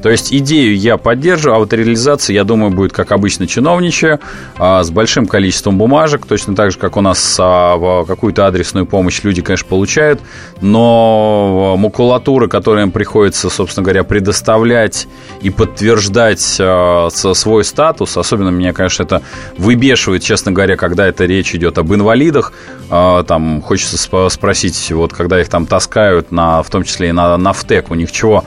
То 0.03 0.11
есть 0.11 0.33
идею 0.33 0.77
я 0.77 0.97
поддерживаю, 0.97 1.57
а 1.57 1.59
вот 1.59 1.73
реализация, 1.73 2.35
я 2.35 2.45
думаю, 2.45 2.71
будет, 2.71 2.93
как 2.93 3.11
обычно, 3.13 3.47
чиновничья, 3.47 4.21
а, 4.57 4.83
с 4.83 4.91
большим 4.91 5.27
количеством 5.27 5.77
бумажек, 5.77 6.27
точно 6.27 6.55
так 6.55 6.71
же, 6.71 6.79
как 6.79 6.97
у 6.97 7.01
нас 7.01 7.37
а, 7.41 8.05
какую-то 8.05 8.47
адресную 8.47 8.87
помощь 8.87 9.23
люди, 9.23 9.43
конечно, 9.43 9.69
получают, 9.69 10.21
но 10.61 11.75
макулатура, 11.79 12.47
которую 12.47 12.85
им 12.85 12.91
приходится, 12.93 13.51
собственно 13.51 13.85
говоря, 13.85 14.05
предоставлять 14.05 15.09
и 15.41 15.51
подтверждать 15.51 16.59
а, 16.61 17.09
свой 17.11 17.65
статус, 17.65 18.17
особенно 18.17 18.51
меня, 18.51 18.73
конечно, 18.73 19.03
это 19.03 19.23
выбешивает, 19.57 20.23
честно 20.23 20.53
говоря, 20.53 20.77
когда 20.77 21.09
это 21.09 21.25
речь 21.25 21.55
идет 21.55 21.79
об 21.79 21.93
инвалидах, 21.93 22.53
там 22.89 23.61
хочется 23.61 23.99
спросить, 24.31 24.91
вот 24.93 25.13
когда 25.13 25.41
их 25.41 25.49
там 25.49 25.67
таскают, 25.67 26.33
на, 26.33 26.63
в 26.63 26.71
том 26.71 26.85
числе 26.85 27.11
и 27.11 27.13
на, 27.13 27.37
на 27.37 27.53
ВТЭК, 27.53 27.91
у 27.91 27.95
них 27.95 28.11
чего, 28.11 28.45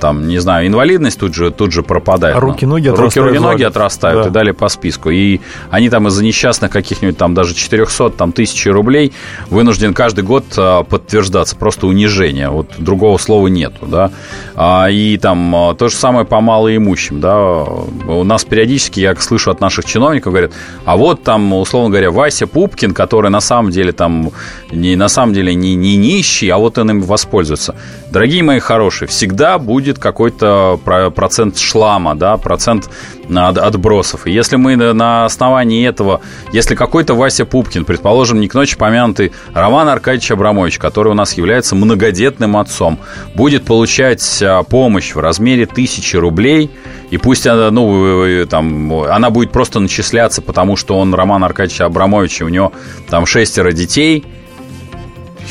там, 0.00 0.26
не 0.26 0.38
знаю, 0.38 0.66
инвалид 0.66 0.85
инвалидность 0.86 1.18
тут 1.18 1.34
же, 1.34 1.50
тут 1.50 1.72
же 1.72 1.82
пропадает. 1.82 2.36
А 2.36 2.40
руки-ноги 2.40 2.88
отрастают. 2.88 3.28
Руки-ноги 3.28 3.62
отрастают 3.62 4.22
да. 4.22 4.28
и 4.28 4.32
далее 4.32 4.54
по 4.54 4.68
списку. 4.68 5.10
И 5.10 5.40
они 5.70 5.90
там 5.90 6.08
из-за 6.08 6.24
несчастных 6.24 6.70
каких-нибудь 6.70 7.18
там 7.18 7.34
даже 7.34 7.54
400, 7.54 8.10
там, 8.10 8.32
тысячи 8.32 8.68
рублей 8.68 9.12
вынужден 9.50 9.94
каждый 9.94 10.24
год 10.24 10.44
а, 10.56 10.82
подтверждаться. 10.84 11.56
Просто 11.56 11.86
унижение. 11.86 12.48
Вот 12.48 12.70
другого 12.78 13.18
слова 13.18 13.48
нету, 13.48 13.86
да. 13.86 14.10
А, 14.54 14.88
и 14.88 15.18
там 15.18 15.54
а, 15.54 15.74
то 15.74 15.88
же 15.88 15.96
самое 15.96 16.24
по 16.24 16.40
малоимущим, 16.40 17.20
да. 17.20 17.64
У 17.64 18.24
нас 18.24 18.44
периодически, 18.44 19.00
я 19.00 19.14
слышу 19.16 19.50
от 19.50 19.60
наших 19.60 19.84
чиновников, 19.84 20.32
говорят, 20.32 20.52
а 20.84 20.96
вот 20.96 21.22
там, 21.22 21.52
условно 21.52 21.90
говоря, 21.90 22.10
Вася 22.10 22.46
Пупкин, 22.46 22.94
который 22.94 23.30
на 23.30 23.40
самом 23.40 23.70
деле 23.70 23.92
там, 23.92 24.30
не, 24.70 24.96
на 24.96 25.08
самом 25.08 25.34
деле 25.34 25.54
не, 25.54 25.74
не 25.74 25.96
нищий, 25.96 26.48
а 26.48 26.58
вот 26.58 26.78
он 26.78 26.90
им 26.90 27.02
воспользуется. 27.02 27.74
Дорогие 28.10 28.42
мои 28.42 28.60
хорошие, 28.60 29.08
всегда 29.08 29.58
будет 29.58 29.98
какой-то 29.98 30.75
процент 30.76 31.58
шлама, 31.58 32.14
да, 32.14 32.36
процент 32.36 32.90
отбросов. 33.28 34.26
И 34.26 34.32
если 34.32 34.56
мы 34.56 34.76
на 34.76 35.24
основании 35.24 35.86
этого, 35.86 36.20
если 36.52 36.74
какой-то 36.74 37.14
Вася 37.14 37.44
Пупкин, 37.44 37.84
предположим, 37.84 38.40
не 38.40 38.48
к 38.48 38.54
ночи 38.54 38.76
помянутый 38.76 39.32
Роман 39.52 39.88
Аркадьевич 39.88 40.30
Абрамович, 40.30 40.78
который 40.78 41.08
у 41.08 41.14
нас 41.14 41.34
является 41.34 41.74
многодетным 41.74 42.56
отцом, 42.56 42.98
будет 43.34 43.64
получать 43.64 44.42
а, 44.42 44.62
помощь 44.62 45.14
в 45.14 45.18
размере 45.18 45.66
тысячи 45.66 46.16
рублей, 46.16 46.70
и 47.10 47.18
пусть 47.18 47.46
она, 47.46 47.70
ну, 47.70 48.46
там, 48.46 48.92
она 48.92 49.30
будет 49.30 49.52
просто 49.52 49.80
начисляться, 49.80 50.42
потому 50.42 50.76
что 50.76 50.98
он 50.98 51.14
Роман 51.14 51.44
Аркадьевич 51.44 51.80
Абрамович, 51.80 52.40
и 52.40 52.44
у 52.44 52.48
него 52.48 52.72
там 53.08 53.26
шестеро 53.26 53.72
детей– 53.72 54.24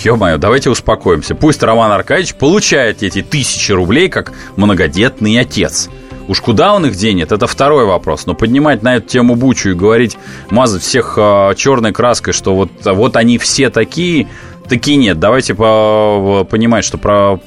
Ё-моё, 0.03 0.37
давайте 0.37 0.69
успокоимся. 0.69 1.35
Пусть 1.35 1.63
Роман 1.63 1.91
Аркадьевич 1.91 2.35
получает 2.35 3.01
эти 3.03 3.21
тысячи 3.21 3.71
рублей 3.71 4.09
как 4.09 4.33
многодетный 4.55 5.39
отец. 5.39 5.89
Уж 6.27 6.41
куда 6.41 6.73
он 6.73 6.85
их 6.87 6.95
денет, 6.95 7.31
это 7.31 7.45
второй 7.47 7.85
вопрос. 7.85 8.25
Но 8.25 8.33
поднимать 8.33 8.81
на 8.81 8.97
эту 8.97 9.07
тему 9.07 9.35
бучу 9.35 9.69
и 9.69 9.73
говорить, 9.73 10.17
мазать 10.49 10.81
всех 10.81 11.15
э, 11.17 11.53
черной 11.55 11.91
краской, 11.91 12.33
что 12.33 12.55
вот, 12.55 12.71
вот 12.83 13.15
они 13.15 13.37
все 13.37 13.69
такие, 13.69 14.27
такие 14.67 14.97
нет. 14.97 15.19
Давайте 15.19 15.53
по, 15.53 16.45
понимать, 16.49 16.83
что 16.83 16.97
про 16.97 17.39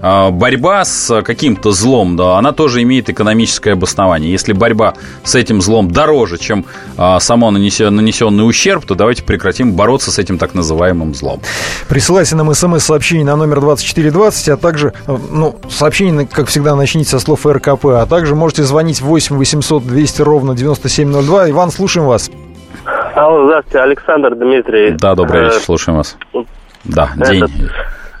борьба 0.00 0.84
с 0.84 1.22
каким-то 1.22 1.72
злом, 1.72 2.16
да, 2.16 2.38
она 2.38 2.52
тоже 2.52 2.82
имеет 2.82 3.08
экономическое 3.10 3.72
обоснование. 3.72 4.30
Если 4.30 4.52
борьба 4.52 4.94
с 5.24 5.34
этим 5.34 5.60
злом 5.60 5.90
дороже, 5.90 6.38
чем 6.38 6.64
а, 6.96 7.18
само 7.20 7.50
нанесенный 7.50 8.48
ущерб, 8.48 8.84
то 8.84 8.94
давайте 8.94 9.24
прекратим 9.24 9.72
бороться 9.72 10.10
с 10.10 10.18
этим 10.18 10.38
так 10.38 10.54
называемым 10.54 11.14
злом. 11.14 11.40
Присылайте 11.88 12.36
нам 12.36 12.52
смс-сообщение 12.54 13.26
на 13.26 13.36
номер 13.36 13.60
2420, 13.60 14.48
а 14.48 14.56
также, 14.56 14.92
э, 15.06 15.16
ну, 15.30 15.56
сообщение, 15.68 16.26
как 16.26 16.48
всегда, 16.48 16.76
начните 16.76 17.10
со 17.10 17.18
слов 17.18 17.46
РКП, 17.46 17.86
а 17.86 18.06
также 18.06 18.34
можете 18.34 18.62
звонить 18.64 19.00
8 19.00 19.36
800 19.36 19.86
200 19.86 20.22
ровно 20.22 20.54
9702. 20.54 21.50
Иван, 21.50 21.70
слушаем 21.70 22.06
вас. 22.06 22.30
Алло, 23.14 23.46
здравствуйте, 23.46 23.80
Александр 23.80 24.34
Дмитрий. 24.34 24.92
Да, 24.92 25.14
добрый 25.14 25.44
вечер, 25.44 25.56
э, 25.56 25.60
слушаем 25.60 25.98
вас. 25.98 26.16
Да, 26.84 27.10
день. 27.16 27.44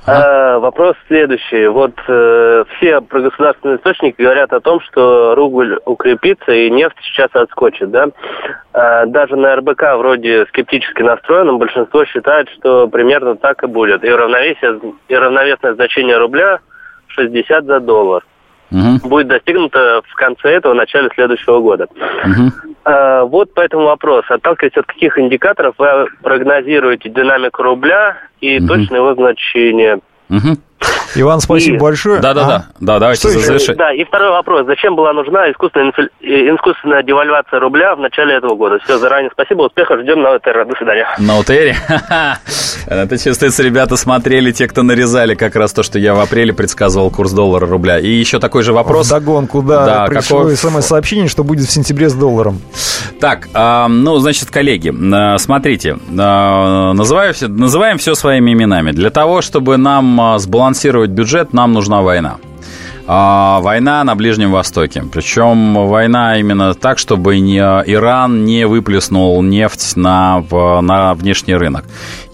А, 0.08 0.58
вопрос 0.58 0.96
следующий. 1.06 1.66
Вот 1.66 1.92
э, 2.06 2.64
все 2.76 3.00
прогосударственные 3.00 3.78
источники 3.78 4.20
говорят 4.20 4.52
о 4.52 4.60
том, 4.60 4.80
что 4.80 5.34
рубль 5.34 5.78
укрепится 5.84 6.52
и 6.52 6.70
нефть 6.70 6.96
сейчас 7.02 7.28
отскочит, 7.34 7.90
да? 7.90 8.08
А, 8.72 9.06
даже 9.06 9.36
на 9.36 9.56
РБК 9.56 9.82
вроде 9.98 10.46
скептически 10.46 11.02
настроенном 11.02 11.58
большинство 11.58 12.04
считает, 12.04 12.48
что 12.50 12.88
примерно 12.88 13.36
так 13.36 13.62
и 13.62 13.66
будет. 13.66 14.04
И 14.04 14.08
равновесие, 14.08 14.80
и 15.08 15.14
равновесное 15.14 15.74
значение 15.74 16.16
рубля 16.16 16.60
60 17.08 17.64
за 17.64 17.80
доллар 17.80 18.24
угу. 18.70 19.08
будет 19.08 19.28
достигнуто 19.28 20.02
в 20.06 20.14
конце 20.14 20.50
этого, 20.50 20.74
начале 20.74 21.08
следующего 21.14 21.60
года. 21.60 21.86
Угу. 22.24 22.67
А, 22.84 23.24
вот 23.24 23.52
по 23.54 23.60
этому 23.60 23.84
вопросу. 23.84 24.34
Отталкиваясь 24.34 24.76
от 24.76 24.86
каких 24.86 25.18
индикаторов 25.18 25.74
вы 25.78 26.06
прогнозируете 26.22 27.08
динамику 27.08 27.62
рубля 27.62 28.16
и 28.40 28.58
угу. 28.58 28.68
точное 28.68 29.00
его 29.00 29.14
значение? 29.14 30.00
Угу. 30.30 30.56
Иван, 31.14 31.40
спасибо 31.40 31.76
и... 31.76 31.80
большое. 31.80 32.20
Да, 32.20 32.34
да, 32.34 32.42
а? 32.42 32.48
да. 32.48 32.66
Да, 32.80 32.98
давайте 32.98 33.28
завершить. 33.28 33.76
Да, 33.76 33.92
и 33.92 34.04
второй 34.04 34.30
вопрос. 34.30 34.66
Зачем 34.66 34.94
была 34.94 35.12
нужна 35.12 35.50
искусственная, 35.50 35.92
э, 36.20 36.54
искусственная 36.54 37.02
девальвация 37.02 37.60
рубля 37.60 37.94
в 37.96 38.00
начале 38.00 38.36
этого 38.36 38.54
года? 38.54 38.78
Все, 38.84 38.98
заранее 38.98 39.30
спасибо, 39.32 39.62
успехов, 39.62 40.00
ждем 40.00 40.22
на 40.22 40.34
ОТР. 40.34 40.66
До 40.66 40.76
свидания. 40.76 41.06
На 41.18 41.38
ОТР? 41.38 41.74
Это 42.86 43.18
чувствуется, 43.18 43.62
ребята 43.62 43.96
смотрели, 43.96 44.52
те, 44.52 44.68
кто 44.68 44.82
нарезали 44.82 45.34
как 45.34 45.56
раз 45.56 45.72
то, 45.72 45.82
что 45.82 45.98
я 45.98 46.14
в 46.14 46.20
апреле 46.20 46.52
предсказывал 46.52 47.10
курс 47.10 47.32
доллара 47.32 47.66
рубля. 47.66 47.98
И 47.98 48.08
еще 48.08 48.38
такой 48.38 48.62
же 48.62 48.72
вопрос. 48.72 49.08
Догонку, 49.08 49.62
да. 49.62 49.84
да 49.84 50.06
пришло 50.06 50.40
какой... 50.40 50.56
смс-сообщение, 50.56 51.28
что 51.28 51.44
будет 51.44 51.66
в 51.66 51.70
сентябре 51.70 52.08
с 52.08 52.14
долларом. 52.14 52.60
Так, 53.20 53.48
а, 53.52 53.88
ну, 53.88 54.18
значит, 54.18 54.50
коллеги, 54.50 54.92
а, 55.12 55.38
смотрите, 55.38 55.98
а, 56.18 56.92
называю, 56.92 57.34
называем 57.48 57.98
все 57.98 58.14
своими 58.14 58.52
именами. 58.52 58.92
Для 58.92 59.10
того, 59.10 59.42
чтобы 59.42 59.76
нам 59.76 60.38
сбалансировать 60.38 60.67
финансировать 60.68 61.10
бюджет, 61.10 61.54
нам 61.54 61.72
нужна 61.72 62.02
война. 62.02 62.36
А, 63.06 63.60
война 63.60 64.04
на 64.04 64.14
Ближнем 64.14 64.52
Востоке. 64.52 65.02
Причем 65.10 65.74
война 65.88 66.38
именно 66.38 66.74
так, 66.74 66.98
чтобы 66.98 67.40
не, 67.40 67.58
Иран 67.58 68.44
не 68.44 68.66
выплеснул 68.66 69.42
нефть 69.42 69.96
на, 69.96 70.44
на 70.82 71.14
внешний 71.14 71.56
рынок. 71.56 71.84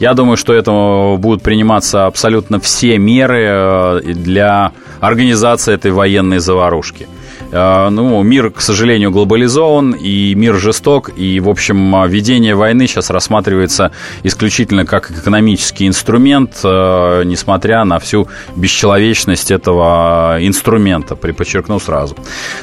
Я 0.00 0.14
думаю, 0.14 0.36
что 0.36 0.52
это 0.52 1.16
будут 1.16 1.42
приниматься 1.42 2.06
абсолютно 2.06 2.58
все 2.58 2.98
меры 2.98 3.44
э, 3.46 4.00
для 4.02 4.72
организации 5.00 5.74
этой 5.74 5.92
военной 5.92 6.40
заварушки. 6.40 7.06
Э, 7.54 7.88
ну, 7.88 8.20
мир, 8.22 8.50
к 8.50 8.60
сожалению, 8.60 9.12
глобализован, 9.12 9.92
и 9.92 10.34
мир 10.34 10.56
жесток, 10.56 11.10
и, 11.16 11.38
в 11.38 11.48
общем, 11.48 12.04
ведение 12.08 12.56
войны 12.56 12.88
сейчас 12.88 13.10
рассматривается 13.10 13.92
исключительно 14.24 14.84
как 14.84 15.12
экономический 15.12 15.86
инструмент, 15.86 16.60
э, 16.64 17.22
несмотря 17.24 17.84
на 17.84 18.00
всю 18.00 18.26
бесчеловечность 18.56 19.52
этого 19.52 20.38
инструмента, 20.40 21.14
приподчеркну 21.14 21.78
сразу. 21.78 22.16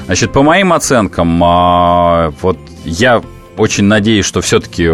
Значит, 0.05 0.33
по 0.33 0.43
моим 0.43 0.73
оценкам, 0.73 1.39
вот 2.41 2.57
я 2.83 3.21
очень 3.57 3.85
надеюсь, 3.85 4.25
что 4.25 4.41
все-таки 4.41 4.89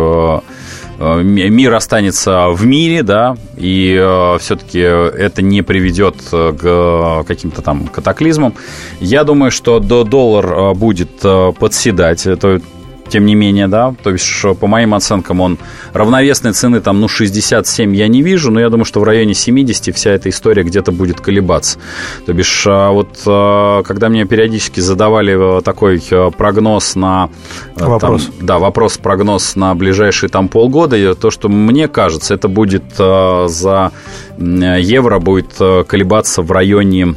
мир 1.00 1.74
останется 1.74 2.50
в 2.50 2.66
мире, 2.66 3.04
да, 3.04 3.38
и 3.56 3.96
э, 4.00 4.38
все-таки 4.40 4.80
это 4.80 5.42
не 5.42 5.62
приведет 5.62 6.16
э, 6.32 6.54
к 6.54 7.28
каким-то 7.28 7.62
там 7.62 7.88
катаклизмам. 7.88 8.54
Я 9.00 9.24
думаю, 9.24 9.52
что 9.52 9.80
до 9.80 10.04
доллар 10.04 10.74
будет 10.74 11.22
подседать. 11.60 12.26
Это 12.26 12.62
тем 13.10 13.26
не 13.26 13.36
менее, 13.36 13.68
да, 13.68 13.94
то 14.04 14.12
есть, 14.12 14.26
по 14.60 14.68
моим 14.68 14.94
оценкам, 14.94 15.42
он 15.42 15.58
равновесной 15.94 16.54
цены 16.54 16.82
там, 16.82 17.00
ну, 17.00 17.08
67 17.08 17.96
я 17.96 18.08
не 18.08 18.22
вижу, 18.22 18.52
но 18.52 18.60
я 18.60 18.70
думаю, 18.70 18.86
что 18.86 19.00
в 19.00 19.04
районе 19.04 19.34
70 19.34 19.96
вся 19.96 20.12
эта 20.12 20.30
история 20.30 20.64
где-то 20.64 20.92
будет 20.92 21.22
колебаться. 21.22 21.80
То 22.26 22.34
бишь, 22.34 22.66
а, 22.68 22.92
вот 22.92 23.10
а, 23.26 23.84
когда 23.84 24.10
мне 24.10 24.26
периодически 24.26 24.80
задавали 24.80 25.62
такой 25.62 26.02
прогноз 26.38 26.96
на... 26.96 27.30
Вопрос. 27.76 28.26
Там, 28.26 28.46
да, 28.46 28.60
вопрос-прогноз 28.60 29.56
на 29.56 29.76
ближайшие 29.76 30.30
там 30.30 30.48
полгода, 30.48 31.16
то, 31.16 31.32
что 31.32 31.50
мне 31.50 31.88
кажется, 31.88 32.34
это 32.34 32.48
будет 32.48 32.84
за 32.98 33.92
евро 34.38 35.20
будет 35.20 35.54
колебаться 35.88 36.42
в 36.42 36.52
районе 36.52 37.16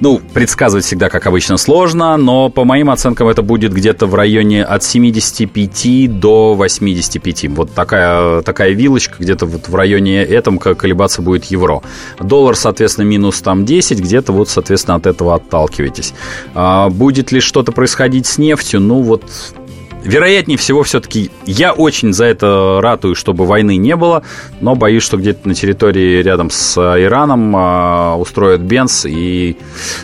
ну, 0.00 0.20
предсказывать 0.34 0.84
всегда, 0.84 1.08
как 1.08 1.26
обычно, 1.26 1.56
сложно, 1.56 2.16
но 2.16 2.48
по 2.48 2.64
моим 2.64 2.90
оценкам 2.90 3.28
это 3.28 3.42
будет 3.42 3.72
где-то 3.72 4.06
в 4.06 4.14
районе 4.14 4.64
от 4.64 4.82
75 4.82 6.18
до 6.18 6.54
85. 6.54 7.48
Вот 7.50 7.72
такая, 7.72 8.42
такая 8.42 8.72
вилочка, 8.72 9.16
где-то 9.18 9.46
вот 9.46 9.68
в 9.68 9.74
районе 9.74 10.24
этом 10.24 10.58
колебаться 10.58 11.22
будет 11.22 11.44
евро. 11.44 11.82
Доллар, 12.18 12.56
соответственно, 12.56 13.06
минус 13.06 13.40
там 13.42 13.64
10, 13.64 14.00
где-то 14.00 14.32
вот, 14.32 14.48
соответственно, 14.48 14.96
от 14.96 15.06
этого 15.06 15.36
отталкивайтесь. 15.36 16.14
А 16.54 16.88
будет 16.88 17.30
ли 17.30 17.40
что-то 17.40 17.70
происходить 17.70 18.26
с 18.26 18.38
нефтью? 18.38 18.80
Ну, 18.80 19.02
вот 19.02 19.22
Вероятнее 20.04 20.58
всего, 20.58 20.82
все-таки 20.82 21.30
я 21.46 21.72
очень 21.72 22.12
за 22.12 22.24
это 22.24 22.80
ратую, 22.82 23.14
чтобы 23.14 23.46
войны 23.46 23.76
не 23.76 23.96
было, 23.96 24.22
но 24.60 24.74
боюсь, 24.74 25.02
что 25.02 25.16
где-то 25.16 25.48
на 25.48 25.54
территории 25.54 26.22
рядом 26.22 26.50
с 26.50 26.76
э, 26.76 27.04
Ираном 27.04 27.54
э, 27.56 28.14
устроят 28.14 28.60
бенз, 28.60 29.04
и 29.06 29.56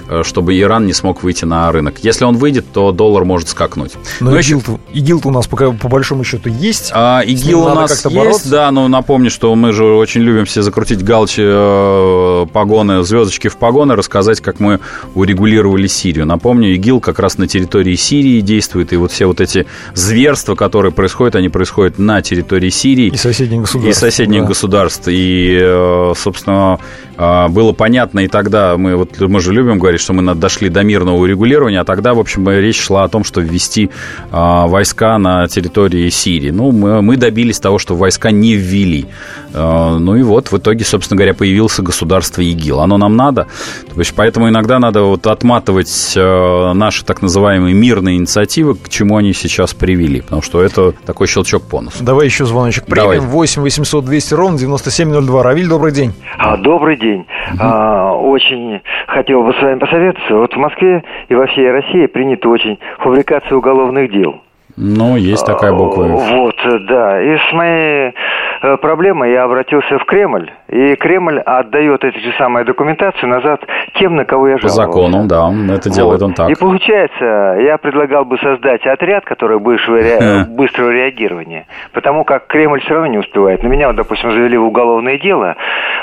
э, 0.09 0.23
чтобы 0.25 0.59
Иран 0.59 0.87
не 0.87 0.93
смог 0.93 1.23
выйти 1.23 1.45
на 1.45 1.71
рынок. 1.73 1.97
Если 2.02 2.25
он 2.25 2.37
выйдет, 2.37 2.67
то 2.73 2.93
доллар 2.93 3.25
может 3.25 3.49
скакнуть. 3.49 3.93
Но, 4.21 4.31
но 4.31 4.38
ИГИЛ, 4.38 4.59
еще... 4.59 4.78
ИГИЛ 4.93 5.21
у 5.25 5.31
нас 5.31 5.47
пока 5.47 5.71
по 5.73 5.88
большому 5.88 6.25
счету 6.25 6.49
есть. 6.49 6.90
А, 6.95 7.23
ИГИЛ 7.25 7.67
у 7.67 7.75
нас 7.75 8.05
есть, 8.05 8.17
бороться. 8.17 8.50
да, 8.50 8.71
но 8.71 8.88
напомню, 8.88 9.31
что 9.31 9.55
мы 9.55 9.73
же 9.73 9.85
очень 9.85 10.21
любим 10.21 10.45
все 10.45 10.62
закрутить 10.62 11.02
галчи, 11.02 11.43
э, 11.45 12.47
погоны, 12.52 13.02
звездочки 13.02 13.49
в 13.49 13.57
погоны, 13.57 13.97
рассказать, 13.97 14.40
как 14.40 14.61
мы 14.61 14.81
урегулировали 15.14 15.87
Сирию. 15.87 16.26
Напомню, 16.26 16.75
ИГИЛ 16.75 17.00
как 17.00 17.19
раз 17.19 17.38
на 17.38 17.49
территории 17.49 17.97
Сирии 17.97 18.40
действует, 18.40 18.93
и 18.93 18.97
вот 18.97 19.12
все 19.12 19.26
вот 19.26 19.40
эти 19.40 19.67
зверства, 19.95 20.54
которые 20.54 20.92
происходят, 20.92 21.37
они 21.37 21.49
происходят 21.49 21.99
на 21.99 22.23
территории 22.23 22.71
Сирии. 22.71 23.09
И 23.09 23.16
соседних 23.16 23.62
государств. 23.62 23.90
И 23.90 24.00
соседних 24.00 24.42
да. 24.42 24.47
государств. 24.47 25.09
И, 25.09 25.59
э, 25.61 26.12
собственно, 26.16 26.78
э, 27.16 27.49
было 27.49 27.73
понятно 27.73 28.21
и 28.21 28.28
тогда, 28.28 28.76
мы, 28.76 28.97
вот, 28.97 29.21
мы 29.21 29.40
же 29.40 29.52
любим 29.52 29.78
говорить, 29.78 30.00
что 30.00 30.12
мы 30.12 30.35
дошли 30.35 30.68
до 30.68 30.83
мирного 30.83 31.16
урегулирования, 31.16 31.80
а 31.80 31.85
тогда, 31.85 32.14
в 32.14 32.18
общем, 32.18 32.49
речь 32.49 32.80
шла 32.80 33.04
о 33.04 33.09
том, 33.09 33.25
что 33.25 33.40
ввести 33.40 33.87
э, 33.87 33.90
войска 34.33 35.18
на 35.18 35.47
территории 35.49 36.09
Сирии. 36.09 36.50
Ну, 36.50 36.73
мы, 36.73 37.02
мы 37.02 37.16
добились 37.16 37.59
того, 37.59 37.78
что 37.78 37.97
войска 37.97 38.30
не 38.30 38.54
ввели. 38.54 39.07
Ну 39.54 40.14
и 40.14 40.23
вот, 40.23 40.52
в 40.52 40.59
итоге, 40.59 40.85
собственно 40.85 41.16
говоря, 41.16 41.33
появился 41.33 41.83
государство 41.83 42.42
ИГИЛ. 42.42 42.80
Оно 42.80 42.99
нам 42.99 43.16
надо. 43.16 43.47
То 43.92 43.99
есть, 43.99 44.12
поэтому 44.14 44.49
иногда 44.49 44.78
надо 44.78 45.02
вот 45.02 45.26
отматывать 45.26 46.12
наши 46.14 47.04
так 47.04 47.23
называемые 47.23 47.75
мирные 47.75 48.18
инициативы, 48.18 48.75
к 48.75 48.88
чему 48.90 49.16
они 49.16 49.33
сейчас 49.33 49.73
привели, 49.78 50.20
потому 50.20 50.42
что 50.42 50.62
это 50.62 50.92
такой 50.92 51.26
щелчок 51.26 51.62
по 51.62 51.80
носу. 51.80 52.04
Давай 52.04 52.26
еще 52.26 52.44
звоночек 52.44 52.87
примем. 52.87 53.02
Давай. 53.02 53.18
8 53.20 53.62
800 53.62 54.04
200 54.04 54.35
ровно 54.35 54.58
9702. 54.58 55.42
Равиль, 55.42 55.68
добрый 55.68 55.92
день. 55.92 56.12
А, 56.38 56.56
добрый 56.56 56.97
день. 56.97 57.26
Угу. 57.54 57.58
А, 57.61 58.12
очень 58.12 58.80
хотел 59.06 59.42
бы 59.42 59.52
с 59.52 59.62
вами 59.62 59.78
посоветоваться. 59.78 60.35
Вот 60.35 60.52
в 60.52 60.56
Москве 60.58 61.04
и 61.28 61.35
во 61.35 61.47
всей 61.47 61.70
России 61.70 62.06
принято 62.06 62.49
очень 62.49 62.78
фабрикация 62.99 63.56
уголовных 63.56 64.11
дел. 64.11 64.40
Ну, 64.76 65.16
есть 65.16 65.44
такая 65.44 65.73
буква. 65.73 66.04
Вот, 66.04 66.56
да. 66.87 67.20
И 67.20 67.37
с 67.37 67.52
моей 67.52 68.14
э, 68.62 68.76
проблемой 68.76 69.32
я 69.32 69.42
обратился 69.42 69.99
в 69.99 70.04
Кремль, 70.04 70.52
и 70.69 70.97
Кремль 70.97 71.41
отдает 71.41 72.05
эти 72.05 72.19
же 72.19 72.33
самые 72.37 72.65
документацию 72.65 73.29
назад 73.29 73.61
тем, 73.95 74.17
на 74.17 74.25
кого 74.25 74.49
я 74.49 74.59
жаловался. 74.59 74.83
По 74.83 74.87
закону, 74.87 75.27
да, 75.27 75.51
это 75.75 75.91
делает 75.91 76.21
вот. 76.21 76.29
он 76.29 76.35
так. 76.35 76.51
И 76.51 76.55
получается, 76.55 77.57
я 77.61 77.79
предлагал 77.79 78.25
бы 78.25 78.39
создать 78.39 78.87
отряд, 78.87 79.25
который 79.25 79.59
быстрого, 79.59 79.99
ре... 79.99 80.45
быстрого 80.49 80.91
реагирования, 80.91 81.67
потому 81.93 82.25
как 82.25 82.47
Кремль 82.47 82.81
все 82.81 82.95
равно 82.95 83.07
не 83.09 83.19
успевает. 83.19 83.63
На 83.63 83.69
меня, 83.69 83.87
вот, 83.89 83.97
допустим, 83.97 84.31
завели 84.31 84.59
в 84.59 84.65
уголовное 84.65 85.19
дело 85.19 85.57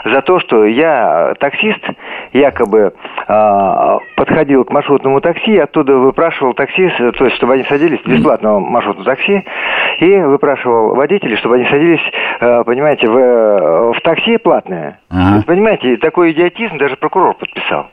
за 0.04 0.22
то, 0.22 0.40
что 0.40 0.66
я 0.66 1.34
таксист, 1.40 1.82
якобы 2.34 2.94
э, 3.28 3.98
подходил 4.16 4.66
к 4.66 4.72
маршрутному 4.72 5.22
такси, 5.22 5.58
оттуда 5.58 5.96
выпрашивал 5.96 6.54
такси, 6.54 6.90
то 7.18 7.26
есть, 7.26 7.38
чтобы 7.38 7.54
они 7.54 7.64
садились 7.64 8.00
бесплатно 8.06 8.60
маршрутном 8.60 9.06
такси 9.06 9.44
и 10.00 10.18
выпрашивал 10.18 10.96
водителей, 10.96 11.38
чтобы 11.38 11.56
они 11.56 11.66
садились, 11.66 12.02
э, 12.40 12.64
понимаете, 12.66 13.08
в, 13.08 13.18
э, 13.18 13.94
в 13.94 14.02
такси 14.02 14.38
платное. 14.56 15.00
Ага. 15.10 15.44
Понимаете, 15.46 15.98
такой 15.98 16.32
идиотизм 16.32 16.78
даже 16.78 16.96
прокурор 16.96 17.36
подписал. 17.36 17.88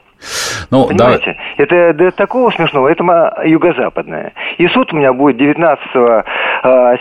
Ну, 0.71 0.87
Понимаете? 0.87 1.37
Да. 1.59 1.65
Это 1.65 1.93
до 1.93 2.11
такого 2.13 2.51
смешного, 2.51 2.89
это 2.89 3.03
юго-западное. 3.45 4.33
И 4.59 4.69
суд 4.69 4.93
у 4.93 4.97
меня 4.97 5.13
будет 5.13 5.37
19 5.37 5.85
э, 5.95 6.23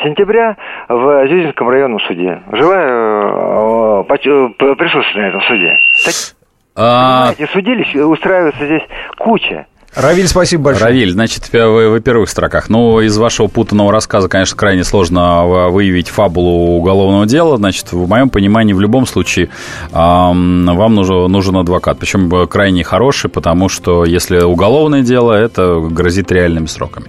сентября 0.04 0.58
в 0.90 1.28
Зюзинском 1.28 1.70
районном 1.70 2.00
суде. 2.00 2.42
Желаю 2.52 4.04
присутствовать 4.06 5.16
на 5.16 5.28
этом 5.28 5.42
суде. 5.42 5.78
Так, 6.04 6.14
а... 6.76 7.20
Понимаете, 7.28 7.48
судилищ 7.54 7.96
устраивается 7.96 8.66
здесь 8.66 8.84
куча. 9.20 9.68
Равиль, 9.94 10.28
спасибо 10.30 10.64
большое. 10.64 10.86
Равиль, 10.86 11.12
значит, 11.12 11.50
в, 11.52 11.98
в 11.98 12.00
первых 12.00 12.30
строках. 12.30 12.70
Ну, 12.70 13.02
из 13.02 13.18
вашего 13.18 13.48
путанного 13.48 13.92
рассказа, 13.92 14.30
конечно, 14.30 14.56
крайне 14.56 14.86
сложно 14.86 15.68
выявить 15.70 16.08
фабулу 16.08 16.78
уголовного 16.78 17.26
дела. 17.26 17.58
Значит, 17.58 17.92
в 17.92 18.08
моем 18.08 18.30
понимании, 18.30 18.72
в 18.72 18.80
любом 18.80 19.06
случае, 19.06 19.50
вам 19.92 20.96
нужен, 20.96 21.30
нужен 21.30 21.58
адвокат. 21.58 22.00
Причем 22.00 22.48
крайне 22.48 22.86
хороший, 22.86 23.30
потому 23.30 23.68
что 23.68 24.06
если 24.06 24.40
уголовное 24.40 25.02
дело, 25.02 25.34
это 25.34 25.82
грозит 25.82 26.32
реальными 26.32 26.68
сроками. 26.68 27.08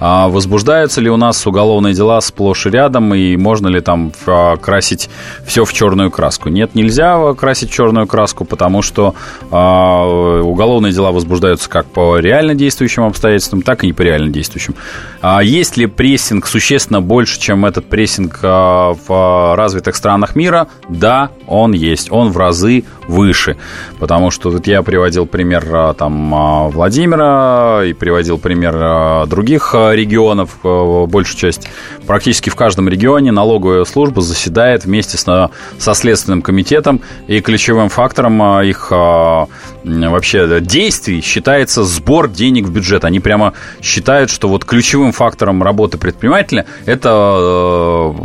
А 0.00 0.28
возбуждаются 0.28 1.00
ли 1.00 1.08
у 1.10 1.16
нас 1.16 1.46
уголовные 1.46 1.94
дела 1.94 2.20
сплошь 2.20 2.66
и 2.66 2.70
рядом, 2.70 3.14
и 3.14 3.36
можно 3.36 3.68
ли 3.68 3.80
там 3.80 4.12
красить 4.60 5.08
все 5.46 5.64
в 5.64 5.72
черную 5.72 6.10
краску? 6.10 6.48
Нет, 6.48 6.74
нельзя 6.74 7.32
красить 7.34 7.70
черную 7.70 8.08
краску, 8.08 8.44
потому 8.44 8.82
что 8.82 9.14
э, 9.52 10.40
уголовные 10.42 10.92
дела 10.92 11.12
возбуждаются 11.12 11.70
как 11.70 11.86
по 11.86 12.23
реально 12.24 12.54
действующим 12.54 13.04
обстоятельствам, 13.04 13.62
так 13.62 13.84
и 13.84 13.86
не 13.86 13.92
по 13.92 14.02
реально 14.02 14.30
действующим. 14.30 14.74
А 15.20 15.42
есть 15.42 15.76
ли 15.76 15.86
прессинг 15.86 16.46
существенно 16.46 17.00
больше, 17.00 17.38
чем 17.38 17.64
этот 17.66 17.88
прессинг 17.88 18.40
а, 18.42 18.94
в 19.06 19.56
развитых 19.56 19.94
странах 19.94 20.34
мира? 20.34 20.68
Да, 20.88 21.30
он 21.46 21.72
есть. 21.72 22.10
Он 22.10 22.30
в 22.30 22.38
разы 22.38 22.84
выше. 23.08 23.56
Потому 23.98 24.30
что 24.30 24.50
вот 24.50 24.66
я 24.66 24.82
приводил 24.82 25.26
пример 25.26 25.64
а, 25.72 25.94
там 25.94 26.70
Владимира 26.70 27.82
и 27.84 27.92
приводил 27.92 28.38
пример 28.38 29.26
других 29.26 29.74
регионов. 29.74 30.58
Большую 30.62 31.38
часть, 31.38 31.68
практически 32.06 32.50
в 32.50 32.56
каждом 32.56 32.88
регионе 32.88 33.32
налоговая 33.32 33.84
служба 33.84 34.20
заседает 34.20 34.84
вместе 34.84 35.16
с, 35.16 35.50
со 35.78 35.94
Следственным 35.94 36.42
комитетом. 36.42 37.00
И 37.26 37.40
ключевым 37.40 37.88
фактором 37.88 38.42
их 38.62 38.90
вообще 38.90 40.60
действий 40.60 41.20
считается 41.20 41.84
сбор 41.84 42.28
денег 42.28 42.66
в 42.66 42.72
бюджет. 42.72 43.04
Они 43.04 43.20
прямо 43.20 43.54
считают, 43.82 44.30
что 44.30 44.48
вот 44.48 44.64
ключевым 44.64 45.12
фактором 45.12 45.62
работы 45.62 45.98
предпринимателя 45.98 46.66
это 46.86 47.10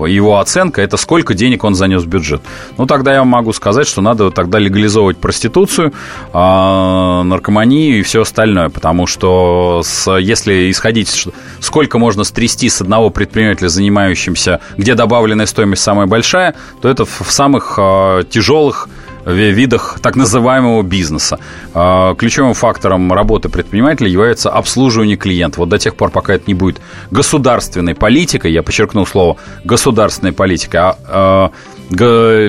его 0.07 0.39
оценка, 0.39 0.81
это 0.81 0.97
сколько 0.97 1.33
денег 1.33 1.63
он 1.63 1.75
занес 1.75 2.03
в 2.03 2.07
бюджет. 2.07 2.41
Ну, 2.77 2.85
тогда 2.85 3.13
я 3.13 3.23
могу 3.23 3.53
сказать, 3.53 3.87
что 3.87 4.01
надо 4.01 4.31
тогда 4.31 4.59
легализовывать 4.69 5.17
проституцию, 5.17 5.93
а, 6.31 7.23
наркоманию 7.23 7.99
и 7.99 8.01
все 8.03 8.21
остальное, 8.21 8.69
потому 8.69 9.07
что 9.07 9.81
с, 9.83 10.17
если 10.17 10.71
исходить, 10.71 11.27
сколько 11.59 11.97
можно 11.97 12.23
стрясти 12.23 12.69
с 12.69 12.81
одного 12.81 13.09
предпринимателя, 13.09 13.67
занимающимся, 13.67 14.61
где 14.77 14.95
добавленная 14.95 15.45
стоимость 15.45 15.81
самая 15.81 16.07
большая, 16.07 16.55
то 16.81 16.89
это 16.89 17.05
в 17.05 17.25
самых 17.29 17.75
э, 17.77 18.23
тяжелых 18.29 18.87
видах 19.31 19.99
так 20.01 20.15
называемого 20.15 20.81
бизнеса. 20.83 21.39
А, 21.73 22.15
ключевым 22.15 22.53
фактором 22.53 23.11
работы 23.13 23.49
предпринимателя 23.49 24.09
является 24.09 24.49
обслуживание 24.49 25.17
клиента. 25.17 25.59
Вот 25.59 25.69
до 25.69 25.77
тех 25.77 25.95
пор, 25.95 26.11
пока 26.11 26.33
это 26.33 26.45
не 26.47 26.53
будет 26.53 26.81
государственной 27.11 27.95
политикой, 27.95 28.51
я 28.51 28.63
подчеркну 28.63 29.05
слово 29.05 29.37
государственной 29.63 30.31
политикой, 30.33 30.77
а, 30.77 30.97
а 31.07 31.51
а, 31.91 32.47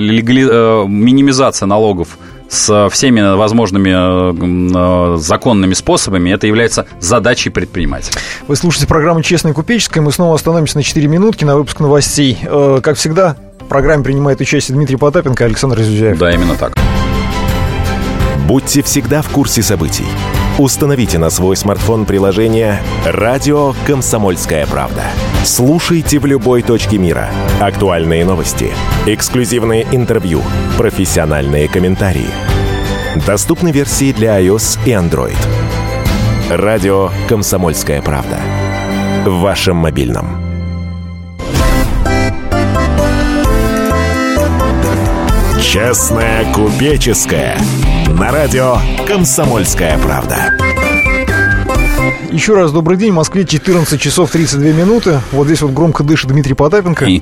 минимизация 0.87 1.65
налогов 1.65 2.17
с 2.49 2.89
всеми 2.91 3.21
возможными 3.35 5.17
законными 5.17 5.73
способами, 5.73 6.31
это 6.31 6.47
является 6.47 6.85
задачей 6.99 7.49
предпринимателя. 7.49 8.17
Вы 8.47 8.57
слушаете 8.57 8.87
программу 8.87 9.21
«Честная 9.21 9.53
купеческая». 9.53 10.03
Мы 10.03 10.11
снова 10.11 10.35
остановимся 10.35 10.75
на 10.77 10.83
4 10.83 11.07
минутки 11.07 11.45
на 11.45 11.55
выпуск 11.55 11.79
новостей. 11.79 12.37
Э, 12.43 12.81
как 12.83 12.97
всегда, 12.97 13.37
программе 13.71 14.03
принимает 14.03 14.41
участие 14.41 14.75
Дмитрий 14.75 14.97
Потапенко 14.97 15.45
и 15.45 15.47
Александр 15.47 15.81
Зюзяев. 15.81 16.17
Да, 16.17 16.29
именно 16.29 16.55
так. 16.55 16.73
Будьте 18.45 18.83
всегда 18.83 19.21
в 19.21 19.29
курсе 19.29 19.61
событий. 19.61 20.03
Установите 20.57 21.17
на 21.17 21.29
свой 21.29 21.55
смартфон 21.55 22.05
приложение 22.05 22.81
«Радио 23.05 23.73
Комсомольская 23.87 24.67
правда». 24.67 25.03
Слушайте 25.45 26.19
в 26.19 26.25
любой 26.25 26.63
точке 26.63 26.97
мира. 26.97 27.29
Актуальные 27.61 28.25
новости, 28.25 28.71
эксклюзивные 29.05 29.87
интервью, 29.93 30.41
профессиональные 30.77 31.69
комментарии. 31.69 32.27
Доступны 33.25 33.71
версии 33.71 34.11
для 34.11 34.37
iOS 34.41 34.79
и 34.85 34.89
Android. 34.89 35.37
«Радио 36.49 37.09
Комсомольская 37.29 38.01
правда». 38.01 38.37
В 39.25 39.39
вашем 39.39 39.77
мобильном. 39.77 40.50
Честная 45.71 46.51
купеческая. 46.51 47.57
На 48.19 48.29
радио 48.29 48.75
«Комсомольская 49.07 49.97
правда». 49.99 50.53
Еще 52.29 52.55
раз 52.55 52.73
добрый 52.73 52.97
день. 52.97 53.13
В 53.13 53.15
Москве 53.15 53.45
14 53.45 54.01
часов 54.01 54.31
32 54.31 54.71
минуты. 54.73 55.21
Вот 55.31 55.47
здесь 55.47 55.61
вот 55.61 55.71
громко 55.71 56.03
дышит 56.03 56.29
Дмитрий 56.29 56.55
Потапенко. 56.55 57.05
И... 57.05 57.21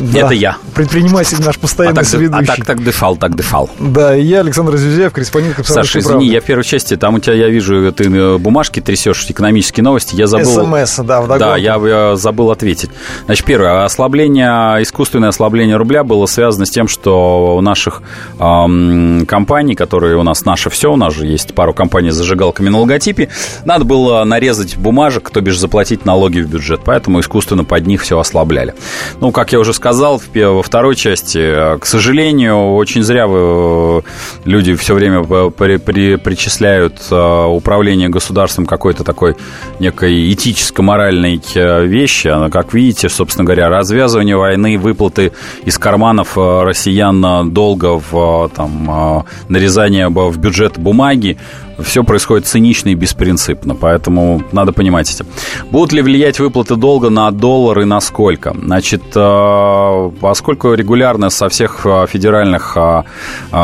Да. 0.08 0.20
Это 0.20 0.34
я. 0.34 0.56
Предприниматель 0.74 1.38
наш 1.44 1.58
постоянный 1.58 1.92
а 1.92 1.96
так, 1.96 2.06
соведущий. 2.06 2.44
А 2.44 2.56
так, 2.56 2.64
так 2.64 2.82
дышал, 2.82 3.16
так 3.16 3.34
дышал. 3.34 3.68
Да, 3.78 4.16
и 4.16 4.22
я, 4.22 4.40
Александр 4.40 4.76
Зюзяев, 4.76 5.12
корреспондент 5.12 5.56
Саша, 5.66 5.98
извини, 5.98 6.10
правды. 6.10 6.24
я 6.26 6.40
в 6.40 6.44
первой 6.44 6.64
части, 6.64 6.96
там 6.96 7.16
у 7.16 7.18
тебя, 7.18 7.34
я 7.34 7.48
вижу, 7.48 7.92
ты 7.92 8.04
э, 8.04 8.38
бумажки 8.38 8.80
трясешь, 8.80 9.26
экономические 9.28 9.84
новости, 9.84 10.14
я 10.14 10.26
забыл... 10.26 10.64
СМС, 10.64 10.96
да, 11.04 11.20
вдогонку. 11.20 11.38
Да, 11.38 11.56
я, 11.56 11.76
я 11.76 12.16
забыл 12.16 12.50
ответить. 12.50 12.90
Значит, 13.26 13.44
первое, 13.44 13.84
ослабление, 13.84 14.82
искусственное 14.82 15.28
ослабление 15.28 15.76
рубля 15.76 16.04
было 16.04 16.26
связано 16.26 16.64
с 16.64 16.70
тем, 16.70 16.88
что 16.88 17.56
у 17.56 17.60
наших 17.60 18.02
эм, 18.38 19.26
компаний, 19.26 19.74
которые 19.74 20.16
у 20.16 20.22
нас 20.22 20.44
наше 20.44 20.70
все, 20.70 20.92
у 20.92 20.96
нас 20.96 21.14
же 21.14 21.26
есть 21.26 21.54
пару 21.54 21.74
компаний 21.74 22.10
с 22.10 22.14
зажигалками 22.14 22.68
на 22.68 22.78
логотипе, 22.78 23.28
надо 23.64 23.84
было 23.84 24.24
нарезать 24.24 24.76
бумажек, 24.76 25.30
то 25.30 25.40
бишь 25.40 25.58
заплатить 25.58 26.04
налоги 26.06 26.40
в 26.40 26.48
бюджет, 26.48 26.80
поэтому 26.84 27.20
искусственно 27.20 27.64
под 27.64 27.86
них 27.86 28.02
все 28.02 28.18
ослабляли. 28.18 28.74
Ну, 29.20 29.32
как 29.32 29.52
я 29.52 29.58
уже 29.58 29.74
сказал 29.74 29.87
во 30.36 30.62
второй 30.62 30.96
части, 30.96 31.38
э, 31.38 31.78
к 31.78 31.86
сожалению, 31.86 32.74
очень 32.74 33.02
зря 33.02 33.26
вы, 33.26 33.38
э, 33.40 34.00
люди 34.44 34.74
все 34.74 34.94
время 34.94 35.22
при, 35.50 35.76
при, 35.76 36.16
причисляют 36.16 37.00
э, 37.10 37.44
управление 37.46 38.08
государством 38.08 38.66
какой-то 38.66 39.04
такой 39.04 39.36
некой 39.80 40.32
этическо-моральной 40.32 41.40
вещи. 41.86 42.32
Как 42.50 42.74
видите, 42.74 43.08
собственно 43.08 43.44
говоря, 43.44 43.68
развязывание 43.68 44.36
войны, 44.36 44.78
выплаты 44.78 45.32
из 45.64 45.78
карманов 45.78 46.36
россиян 46.36 47.50
долга 47.52 48.00
в 48.10 48.50
там, 48.54 49.24
нарезание 49.48 50.08
в 50.08 50.38
бюджет 50.38 50.78
бумаги, 50.78 51.38
все 51.82 52.04
происходит 52.04 52.46
цинично 52.46 52.90
и 52.90 52.94
беспринципно, 52.94 53.74
поэтому 53.74 54.42
надо 54.52 54.72
понимать 54.72 55.12
это. 55.14 55.24
Будут 55.70 55.92
ли 55.92 56.02
влиять 56.02 56.40
выплаты 56.40 56.76
долга 56.76 57.10
на 57.10 57.30
доллар 57.30 57.80
и 57.80 57.84
на 57.84 58.00
сколько? 58.00 58.54
Значит, 58.54 59.02
э, 59.14 60.10
поскольку 60.20 60.74
регулярно 60.74 61.30
со 61.30 61.48
всех 61.48 61.82
э, 61.84 62.06
федеральных 62.08 62.76
э, 62.76 63.02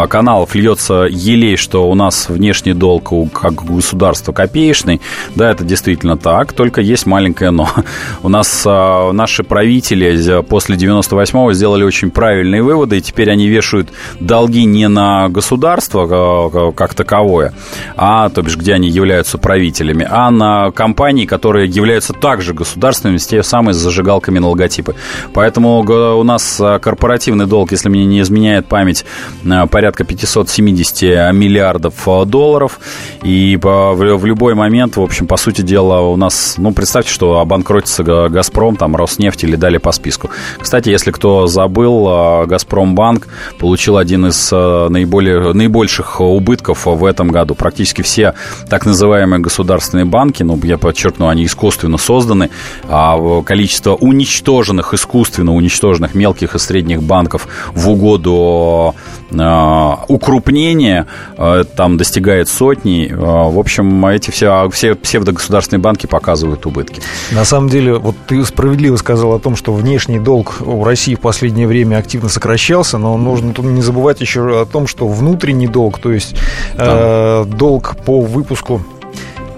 каналов 0.09 0.55
льется 0.55 1.07
елей, 1.11 1.57
что 1.57 1.90
у 1.90 1.94
нас 1.94 2.29
внешний 2.29 2.74
долг 2.74 3.12
у 3.12 3.27
как 3.27 3.64
государства 3.64 4.33
копеечный, 4.33 5.00
да, 5.35 5.50
это 5.50 5.64
действительно 5.64 6.16
так, 6.16 6.53
только 6.53 6.81
есть 6.81 7.07
маленькое 7.07 7.50
но. 7.50 7.68
У 8.22 8.29
нас 8.29 8.64
наши 8.64 9.42
правители 9.42 10.42
после 10.42 10.77
98-го 10.77 11.53
сделали 11.53 11.85
очень 11.85 12.11
правильные 12.11 12.62
выводы, 12.62 12.98
и 12.98 13.00
теперь 13.00 13.31
они 13.31 13.48
вешают 13.48 13.88
долги 14.20 14.64
не 14.64 14.88
на 14.88 15.29
государство 15.29 16.72
как 16.72 16.94
таковое, 16.94 17.53
а, 17.96 18.04
то 18.35 18.43
бишь, 18.43 18.57
где 18.57 18.75
они 18.75 18.90
являются 18.90 19.38
правителями, 19.38 20.07
а 20.09 20.31
на 20.31 20.71
компании, 20.73 21.25
которые 21.25 21.69
являются 21.69 22.12
также 22.12 22.53
государственными, 22.53 23.17
с 23.17 23.27
теми 23.27 23.40
самыми 23.40 23.73
зажигалками 23.73 24.38
на 24.38 24.49
логотипы. 24.49 24.95
Поэтому 25.33 25.79
у 25.81 26.23
нас 26.23 26.59
а, 26.61 26.79
корпоративный 26.79 27.47
долг, 27.47 27.71
если 27.73 27.88
мне 27.88 28.05
не 28.05 28.21
изменяет 28.21 28.67
память, 28.67 29.07
а, 29.49 29.67
порядка 29.67 30.05
570 30.05 31.33
миллиардов 31.33 31.95
а, 32.07 32.27
долларов. 32.27 32.79
И 33.23 33.59
в 33.62 34.25
любой 34.27 34.55
момент, 34.55 34.97
в 34.97 35.01
общем, 35.01 35.27
по 35.27 35.38
сути 35.38 35.62
дела, 35.62 36.01
у 36.01 36.17
нас, 36.17 36.57
ну, 36.59 36.73
представьте, 36.73 37.11
что 37.11 37.38
обанкротится 37.38 38.03
«Газпром», 38.03 38.77
там, 38.77 38.97
«Роснефть» 38.97 39.45
или 39.45 39.57
далее 39.57 39.81
по 39.81 39.93
списку. 39.93 40.29
Кстати, 40.59 40.90
если 40.90 41.11
кто 41.11 41.47
забыл, 41.47 42.47
«Газпромбанк» 42.47 43.29
получил 43.59 43.97
один 43.97 44.27
из 44.27 44.53
наиболее, 44.53 45.55
наибольших 45.55 46.21
убытков 46.21 46.85
в 46.85 47.05
этом 47.05 47.29
году. 47.29 47.55
Практически 47.55 47.93
практически 47.94 48.02
все 48.02 48.35
так 48.68 48.87
называемые 48.87 49.40
государственные 49.40 50.04
банки, 50.04 50.42
ну, 50.42 50.59
я 50.64 50.78
подчеркну, 50.78 51.28
они 51.28 51.44
искусственно 51.44 51.98
созданы, 51.98 52.50
а 52.88 53.42
количество 53.42 53.94
уничтоженных, 53.94 54.94
искусственно 54.94 55.54
уничтоженных 55.54 56.14
мелких 56.14 56.54
и 56.54 56.59
средних 56.59 57.02
банков 57.02 57.48
в 57.74 57.88
угоду 57.88 58.94
э, 59.30 59.90
укрупнения 60.09 61.07
э, 61.37 61.64
там 61.76 61.96
достигает 61.96 62.48
сотни. 62.48 63.09
Э, 63.11 63.16
в 63.16 63.59
общем, 63.59 64.07
эти 64.07 64.30
все, 64.30 64.68
все 64.70 64.94
псевдогосударственные 64.94 65.80
банки 65.80 66.07
показывают 66.07 66.66
убытки. 66.66 67.00
На 67.33 67.44
самом 67.44 67.68
деле, 67.68 67.94
вот 67.94 68.16
ты 68.26 68.44
справедливо 68.44 68.96
сказал 68.96 69.33
о 69.33 69.38
том, 69.38 69.57
что 69.57 69.72
внешний 69.72 70.18
долг 70.18 70.57
у 70.61 70.85
России 70.85 71.14
в 71.14 71.20
последнее 71.20 71.66
время 71.66 71.98
активно 71.98 72.28
сокращался, 72.28 72.98
но 72.98 73.16
нужно 73.16 73.52
тут 73.52 73.64
не 73.66 73.83
забывать 73.83 74.20
еще 74.20 74.62
о 74.62 74.64
том, 74.64 74.87
что 74.87 75.07
внутренний 75.09 75.68
долг, 75.68 75.98
то 75.98 76.12
есть 76.12 76.35
э, 76.76 77.44
долг 77.46 77.84
по 78.07 78.20
выпуску 78.20 78.81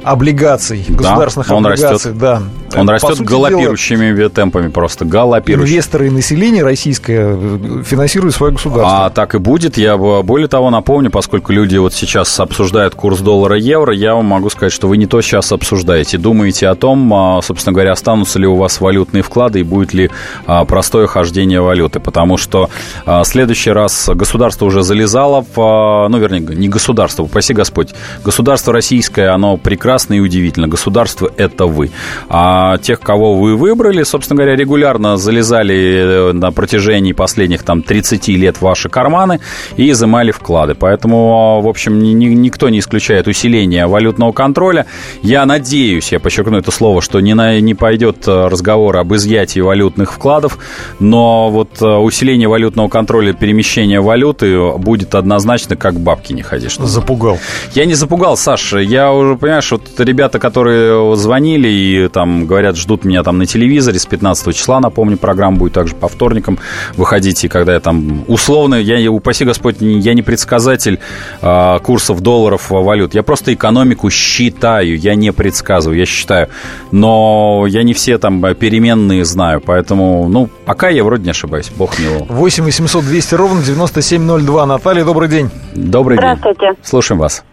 облигаций, 0.07 0.85
государственных 0.89 1.51
он 1.51 1.67
облигаций, 1.67 2.13
растет. 2.13 2.19
да. 2.19 2.43
Он 2.77 2.89
растет 2.89 3.21
галопирующими 3.21 4.15
дела, 4.15 4.29
темпами 4.29 4.69
просто, 4.69 5.05
галопирующими. 5.05 5.75
Инвесторы 5.75 6.07
и 6.07 6.11
население 6.11 6.63
российское 6.63 7.37
финансируют 7.83 8.35
свое 8.35 8.53
государство. 8.53 9.07
А 9.07 9.11
так 9.11 9.35
и 9.35 9.39
будет. 9.39 9.77
Я 9.77 9.97
более 9.97 10.47
того 10.47 10.71
напомню, 10.71 11.11
поскольку 11.11 11.53
люди 11.53 11.77
вот 11.77 11.93
сейчас 11.93 12.39
обсуждают 12.39 12.95
курс 12.95 13.19
доллара-евро, 13.19 13.93
я 13.93 14.15
вам 14.15 14.27
могу 14.27 14.49
сказать, 14.51 14.73
что 14.73 14.87
вы 14.87 14.97
не 14.97 15.07
то 15.07 15.21
сейчас 15.23 15.51
обсуждаете. 15.51 16.19
Думаете 16.19 16.69
о 16.69 16.77
том, 16.77 17.13
а, 17.13 17.43
собственно 17.43 17.73
говоря, 17.73 17.93
останутся 17.93 18.39
ли 18.39 18.47
у 18.47 18.55
вас 18.55 18.81
валютные 18.81 19.23
вклады 19.23 19.61
и 19.61 19.63
будет 19.65 19.93
ли 19.93 20.11
а, 20.47 20.65
простое 20.65 21.09
хождение 21.09 21.61
валюты. 21.61 21.99
Потому 21.99 22.37
что 22.37 22.71
а, 23.07 23.25
в 23.25 23.27
следующий 23.27 23.73
раз 23.73 24.09
государство 24.15 24.67
уже 24.67 24.83
залезало 24.83 25.45
в... 25.55 26.07
Ну, 26.09 26.19
вернее, 26.19 26.41
не 26.41 26.69
государство, 26.69 27.25
упаси 27.25 27.55
Господь. 27.55 27.89
Государство 28.25 28.73
российское, 28.73 29.31
оно 29.31 29.57
прекрасно 29.57 29.96
и 29.97 30.21
удивительно. 30.21 30.69
Государство– 30.69 31.31
это 31.37 31.67
вы. 31.67 31.91
А 32.29 32.79
тех, 32.79 33.01
кого 33.01 33.35
вы 33.35 33.57
выбрали, 33.57 34.03
собственно 34.03 34.37
говоря, 34.39 34.57
регулярно 34.57 35.17
залезали 35.17 36.31
э, 36.31 36.33
на 36.33 36.53
протяжении 36.53 37.13
последних 37.13 37.63
там 37.63 37.83
30 37.83 38.29
лет 38.29 38.57
в 38.59 38.63
ваши 38.63 38.89
карманы 38.89 39.41
и 39.77 39.91
изымали 39.91 40.31
вклады. 40.31 40.75
Поэтому, 40.75 41.61
в 41.61 41.69
общем, 41.69 41.99
ни, 41.99 42.13
никто 42.13 42.69
не 42.69 42.79
исключает 42.79 43.27
усиление 43.27 43.87
валютного 43.87 44.33
контроля. 44.33 44.87
Я 45.23 45.47
надеюсь, 45.47 46.13
я 46.13 46.21
подчеркну 46.21 46.59
это 46.59 46.71
слово, 46.71 47.01
что 47.03 47.21
не, 47.21 47.35
на, 47.35 47.61
не 47.61 47.75
пойдет 47.75 48.27
э, 48.27 48.49
разговор 48.49 48.97
об 48.97 49.15
изъятии 49.15 49.61
валютных 49.61 50.13
вкладов, 50.13 50.59
но 51.01 51.51
вот 51.51 51.81
э, 51.81 51.87
усиление 51.87 52.49
валютного 52.49 52.89
контроля, 52.89 53.33
перемещение 53.33 54.01
валюты 54.01 54.73
будет 54.79 55.15
однозначно, 55.15 55.77
как 55.77 55.99
бабки 56.01 56.33
не 56.33 56.43
ходишь. 56.43 56.77
Запугал. 56.77 57.39
Я 57.75 57.85
не 57.85 57.95
запугал, 57.95 58.37
Саша. 58.37 58.79
Я 58.79 59.13
уже, 59.13 59.37
понимаешь, 59.37 59.71
вот 59.73 59.83
ребята, 59.99 60.39
которые 60.39 61.17
звонили 61.17 61.69
и 61.69 62.09
там 62.09 62.47
говорят, 62.47 62.77
ждут 62.77 63.05
меня 63.05 63.23
там 63.23 63.39
на 63.39 63.47
телевизоре 63.47 63.99
с 63.99 64.07
15 64.07 64.55
числа, 64.55 64.81
напомню, 64.81 65.17
программа 65.17 65.57
будет 65.57 65.73
также 65.73 65.95
по 65.95 66.09
вторникам. 66.09 66.59
Выходите, 66.97 67.49
когда 67.49 67.75
я 67.75 67.81
там 67.81 68.25
условно, 68.27 68.75
я, 68.75 69.11
упаси 69.11 69.45
Господь, 69.45 69.77
я 69.81 70.15
не 70.15 70.23
предсказатель 70.23 71.01
а, 71.43 71.79
курсов 71.79 72.21
долларов, 72.21 72.71
валют. 72.71 73.15
Я 73.15 73.23
просто 73.23 73.55
экономику 73.55 74.11
считаю, 74.11 74.99
я 74.99 75.15
не 75.15 75.33
предсказываю, 75.33 75.99
я 75.99 76.07
считаю. 76.07 76.49
Но 76.93 77.67
я 77.69 77.83
не 77.83 77.95
все 77.95 78.19
там 78.19 78.43
переменные 78.55 79.25
знаю, 79.25 79.61
поэтому, 79.61 80.29
ну, 80.29 80.49
пока 80.65 80.89
я 80.89 81.05
вроде 81.05 81.25
не 81.25 81.31
ошибаюсь, 81.31 81.71
бог 81.77 81.99
мило. 81.99 82.25
8 82.29 82.65
800 82.65 83.05
200 83.05 83.35
ровно 83.35 83.63
9702. 83.63 84.67
Наталья, 84.67 85.05
добрый 85.05 85.29
день. 85.29 85.51
Добрый 85.75 86.17
Здравствуйте. 86.19 86.61
день. 86.61 86.77
Слушаем 86.83 87.21
вас. 87.21 87.45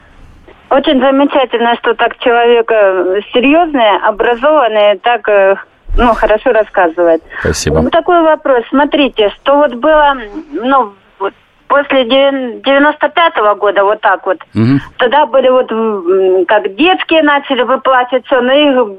Очень 0.74 1.00
замечательно, 1.00 1.76
что 1.76 1.94
так 1.94 2.18
человек 2.18 2.72
э, 2.72 3.22
серьезный, 3.32 3.96
образованный, 3.98 4.98
так 5.04 5.30
э, 5.30 5.56
ну, 5.96 6.16
хорошо 6.16 6.52
рассказывает. 6.52 7.22
Спасибо. 7.42 7.88
Такой 7.92 8.24
вопрос. 8.24 8.64
Смотрите, 8.70 9.30
что 9.30 9.58
вот 9.58 9.76
было, 9.76 10.18
ну, 10.52 10.94
после 11.68 12.04
95-го 12.06 13.56
года, 13.56 13.84
вот 13.84 14.02
так 14.02 14.26
вот. 14.26 14.38
Угу. 14.56 14.80
Тогда 14.98 15.26
были 15.26 15.50
вот, 15.50 15.70
как 16.48 16.76
детские 16.76 17.24
начали 17.24 17.62
выплачивать 17.64 18.26
все, 18.26 18.42
но 18.42 18.54
их 18.54 18.98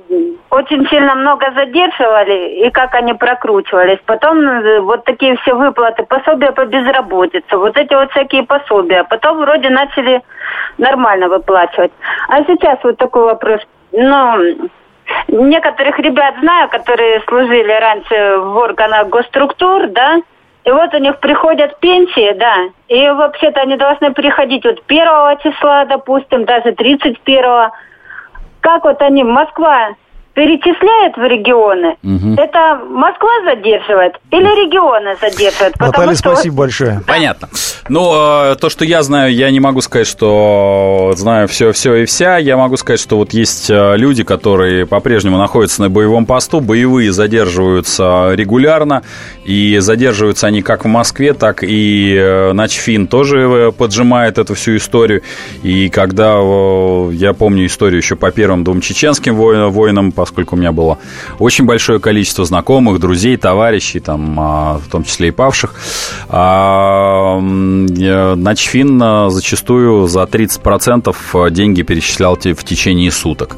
очень 0.50 0.86
сильно 0.88 1.14
много 1.14 1.52
задерживали, 1.54 2.66
и 2.66 2.70
как 2.70 2.94
они 2.94 3.14
прокручивались. 3.14 3.98
Потом 4.06 4.38
э, 4.40 4.80
вот 4.80 5.04
такие 5.04 5.36
все 5.38 5.54
выплаты, 5.54 6.04
пособия 6.04 6.52
по 6.52 6.64
безработице, 6.64 7.56
вот 7.56 7.76
эти 7.76 7.94
вот 7.94 8.10
всякие 8.12 8.44
пособия. 8.44 9.04
Потом 9.04 9.38
вроде 9.38 9.70
начали 9.70 10.22
нормально 10.78 11.28
выплачивать. 11.28 11.92
А 12.28 12.42
сейчас 12.44 12.78
вот 12.82 12.96
такой 12.96 13.24
вопрос. 13.24 13.60
Ну, 13.92 14.70
некоторых 15.28 15.98
ребят 15.98 16.34
знаю, 16.40 16.68
которые 16.68 17.20
служили 17.28 17.72
раньше 17.72 18.38
в 18.38 18.56
органах 18.56 19.08
госструктур, 19.08 19.88
да, 19.88 20.20
и 20.64 20.70
вот 20.70 20.94
у 20.94 20.98
них 20.98 21.20
приходят 21.20 21.78
пенсии, 21.80 22.32
да, 22.34 22.56
и 22.88 23.08
вообще-то 23.10 23.60
они 23.60 23.76
должны 23.76 24.12
приходить 24.12 24.64
вот 24.64 24.82
первого 24.84 25.36
числа, 25.36 25.84
допустим, 25.84 26.44
даже 26.44 26.70
31-го. 26.70 27.72
Как 28.60 28.84
вот 28.84 29.02
они, 29.02 29.24
Москва 29.24 29.90
перечисляет 30.34 31.16
в 31.16 31.22
регионы, 31.22 31.96
угу. 32.02 32.34
это 32.36 32.80
Москва 32.90 33.30
задерживает 33.44 34.14
или 34.30 34.66
регионы 34.66 35.16
задерживают? 35.20 35.78
Наталья, 35.78 36.14
что... 36.14 36.34
спасибо 36.34 36.56
большое. 36.56 37.00
Понятно. 37.06 37.48
Ну, 37.88 38.12
э, 38.14 38.56
то, 38.56 38.68
что 38.68 38.84
я 38.84 39.02
знаю, 39.02 39.32
я 39.32 39.50
не 39.50 39.60
могу 39.60 39.80
сказать, 39.80 40.06
что 40.06 41.12
знаю 41.16 41.46
все, 41.48 41.72
все 41.72 41.94
и 41.96 42.04
вся. 42.04 42.38
Я 42.38 42.56
могу 42.56 42.76
сказать, 42.76 42.98
что 42.98 43.16
вот 43.16 43.32
есть 43.32 43.70
э, 43.70 43.96
люди, 43.96 44.24
которые 44.24 44.86
по-прежнему 44.86 45.38
находятся 45.38 45.82
на 45.82 45.90
боевом 45.90 46.26
посту, 46.26 46.60
боевые 46.60 47.12
задерживаются 47.12 48.32
регулярно, 48.32 49.02
и 49.44 49.78
задерживаются 49.78 50.46
они 50.46 50.62
как 50.62 50.84
в 50.84 50.88
Москве, 50.88 51.34
так 51.34 51.62
и 51.62 52.16
э, 52.16 52.52
Начфин 52.52 53.06
тоже 53.06 53.72
поджимает 53.76 54.38
эту 54.38 54.54
всю 54.54 54.76
историю. 54.76 55.22
И 55.62 55.90
когда, 55.90 56.38
я 57.12 57.34
помню 57.34 57.66
историю 57.66 57.98
еще 57.98 58.16
по 58.16 58.32
первым 58.32 58.64
двум 58.64 58.80
чеченским 58.80 59.36
воинам, 59.36 60.10
по 60.10 60.23
поскольку 60.24 60.56
у 60.56 60.58
меня 60.58 60.72
было 60.72 60.98
очень 61.38 61.64
большое 61.64 62.00
количество 62.00 62.44
знакомых, 62.44 62.98
друзей, 62.98 63.36
товарищей, 63.36 64.00
там, 64.00 64.36
а, 64.40 64.80
в 64.84 64.90
том 64.90 65.04
числе 65.04 65.28
и 65.28 65.30
павших. 65.30 65.74
А, 66.28 67.38
Начфин 67.40 69.00
а, 69.02 69.30
зачастую 69.30 70.08
за 70.08 70.22
30% 70.22 71.50
деньги 71.50 71.82
перечислял 71.82 72.36
в 72.36 72.64
течение 72.64 73.10
суток. 73.10 73.56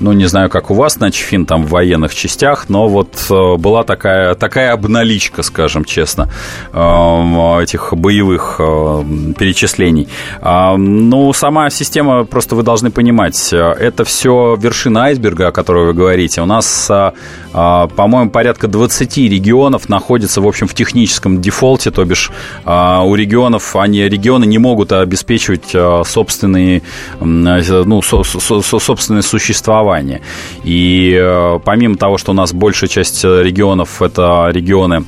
Ну, 0.00 0.12
не 0.12 0.26
знаю, 0.26 0.50
как 0.50 0.70
у 0.70 0.74
вас 0.74 0.98
Начфин 1.00 1.46
там 1.46 1.64
в 1.64 1.70
военных 1.70 2.14
частях, 2.14 2.68
но 2.68 2.88
вот 2.88 3.26
была 3.30 3.84
такая, 3.84 4.34
такая 4.34 4.72
обналичка, 4.72 5.42
скажем 5.42 5.84
честно, 5.84 6.28
этих 6.72 7.94
боевых 7.94 8.56
перечислений. 8.58 10.08
Ну, 10.42 11.32
сама 11.32 11.70
система, 11.70 12.24
просто 12.24 12.54
вы 12.54 12.62
должны 12.62 12.90
понимать, 12.90 13.52
это 13.52 14.04
все 14.04 14.56
вершина 14.60 15.04
айсберга, 15.04 15.48
о 15.48 15.52
которой 15.52 15.86
вы 15.86 15.94
говорите, 15.94 16.07
говорите. 16.08 16.40
У 16.40 16.46
нас, 16.46 16.90
а, 16.90 17.12
а, 17.52 17.86
по-моему, 17.88 18.30
порядка 18.30 18.66
20 18.66 19.28
регионов 19.28 19.88
находятся, 19.90 20.40
в 20.40 20.46
общем, 20.46 20.66
в 20.66 20.74
техническом 20.74 21.40
дефолте, 21.40 21.90
то 21.90 22.04
бишь 22.04 22.30
а, 22.64 23.02
у 23.02 23.14
регионов, 23.14 23.76
они, 23.76 24.08
регионы 24.08 24.46
не 24.46 24.58
могут 24.58 24.92
обеспечивать 24.92 25.74
собственные, 26.06 26.82
ну, 27.20 28.02
со, 28.02 28.22
со, 28.22 28.78
собственное 28.78 29.22
существование. 29.22 30.22
И 30.64 31.58
помимо 31.64 31.96
того, 31.96 32.16
что 32.16 32.32
у 32.32 32.34
нас 32.34 32.52
большая 32.52 32.88
часть 32.88 33.24
регионов 33.24 34.00
это 34.00 34.48
регионы 34.50 35.04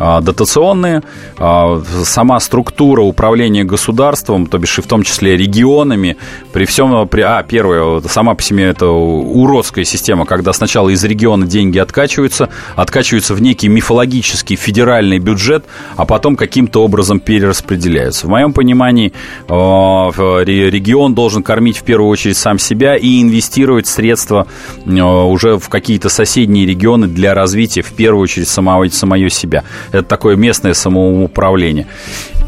дотационные, 0.00 1.02
а, 1.36 1.82
сама 2.04 2.40
структура 2.40 3.02
управления 3.02 3.64
государством, 3.64 4.46
то 4.46 4.58
бишь 4.58 4.78
и 4.78 4.82
в 4.82 4.86
том 4.86 5.02
числе 5.02 5.36
регионами, 5.36 6.16
при 6.52 6.64
всем, 6.64 7.06
при, 7.08 7.20
а, 7.20 7.42
первое, 7.42 8.00
сама 8.08 8.34
по 8.34 8.42
себе 8.42 8.64
это 8.64 8.88
уродская 8.88 9.84
система, 9.84 10.24
когда 10.24 10.52
сначала 10.52 10.88
из 10.88 11.04
региона 11.04 11.46
деньги 11.46 11.78
откачиваются, 11.78 12.48
откачиваются 12.76 13.34
в 13.34 13.42
некий 13.42 13.68
мифологический 13.68 14.56
федеральный 14.56 15.18
бюджет, 15.18 15.64
а 15.96 16.06
потом 16.06 16.36
каким-то 16.36 16.82
образом 16.82 17.20
перераспределяются. 17.20 18.26
В 18.26 18.30
моем 18.30 18.52
понимании 18.52 19.12
а, 19.48 20.10
регион 20.10 21.14
должен 21.14 21.42
кормить 21.42 21.78
в 21.78 21.82
первую 21.82 22.10
очередь 22.10 22.36
сам 22.36 22.58
себя 22.58 22.96
и 22.96 23.22
инвестировать 23.22 23.86
средства 23.86 24.46
уже 24.86 25.58
в 25.58 25.68
какие-то 25.68 26.08
соседние 26.08 26.66
регионы 26.66 27.06
для 27.06 27.34
развития, 27.34 27.82
в 27.82 27.92
первую 27.92 28.22
очередь, 28.22 28.48
самого, 28.48 28.88
самое 28.88 29.28
себя. 29.30 29.64
Это 29.92 30.02
такое 30.02 30.36
местное 30.36 30.74
самоуправление. 30.74 31.86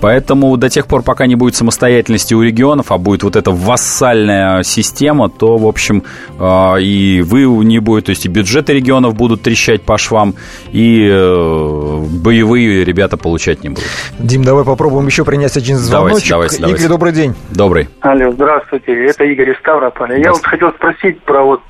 Поэтому 0.02 0.56
до 0.56 0.68
тех 0.68 0.88
пор, 0.88 1.02
пока 1.02 1.26
не 1.26 1.36
будет 1.36 1.54
самостоятельности 1.54 2.34
у 2.34 2.42
регионов, 2.42 2.90
а 2.90 2.98
будет 2.98 3.22
вот 3.22 3.36
эта 3.36 3.52
вассальная 3.52 4.64
система, 4.64 5.30
то, 5.30 5.58
в 5.58 5.66
общем, 5.66 6.02
а, 6.40 6.74
и 6.76 7.22
вы 7.22 7.44
не 7.64 7.78
будет, 7.78 8.06
то 8.06 8.10
есть 8.10 8.26
и 8.26 8.28
бюджеты 8.28 8.72
регионов 8.72 9.14
будут 9.14 9.42
трещать 9.42 9.82
по 9.82 9.98
швам, 9.98 10.34
и 10.72 11.08
э, 11.08 11.98
боевые 12.20 12.84
ребята 12.84 13.16
получать 13.16 13.62
не 13.62 13.68
будут. 13.68 13.84
Дим, 14.18 14.42
давай 14.42 14.64
попробуем 14.64 15.06
еще 15.06 15.24
принять 15.24 15.56
один 15.56 15.76
звоночек. 15.76 16.30
Давайте, 16.30 16.30
давайте, 16.30 16.58
давайте. 16.58 16.80
Игорь, 16.80 16.90
добрый 16.90 17.12
день. 17.12 17.34
Добрый. 17.50 17.88
Алло, 18.00 18.32
здравствуйте, 18.32 19.06
это 19.06 19.22
Игорь 19.22 19.50
из 19.50 19.58
Ставрополя. 19.58 20.16
Я 20.16 20.32
вот 20.32 20.44
хотел 20.44 20.72
спросить 20.72 21.22
про 21.22 21.44
вот, 21.44 21.62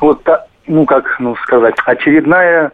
вот, 0.00 0.26
ну, 0.66 0.86
как 0.86 1.16
ну, 1.20 1.36
сказать, 1.36 1.74
очередная 1.84 2.72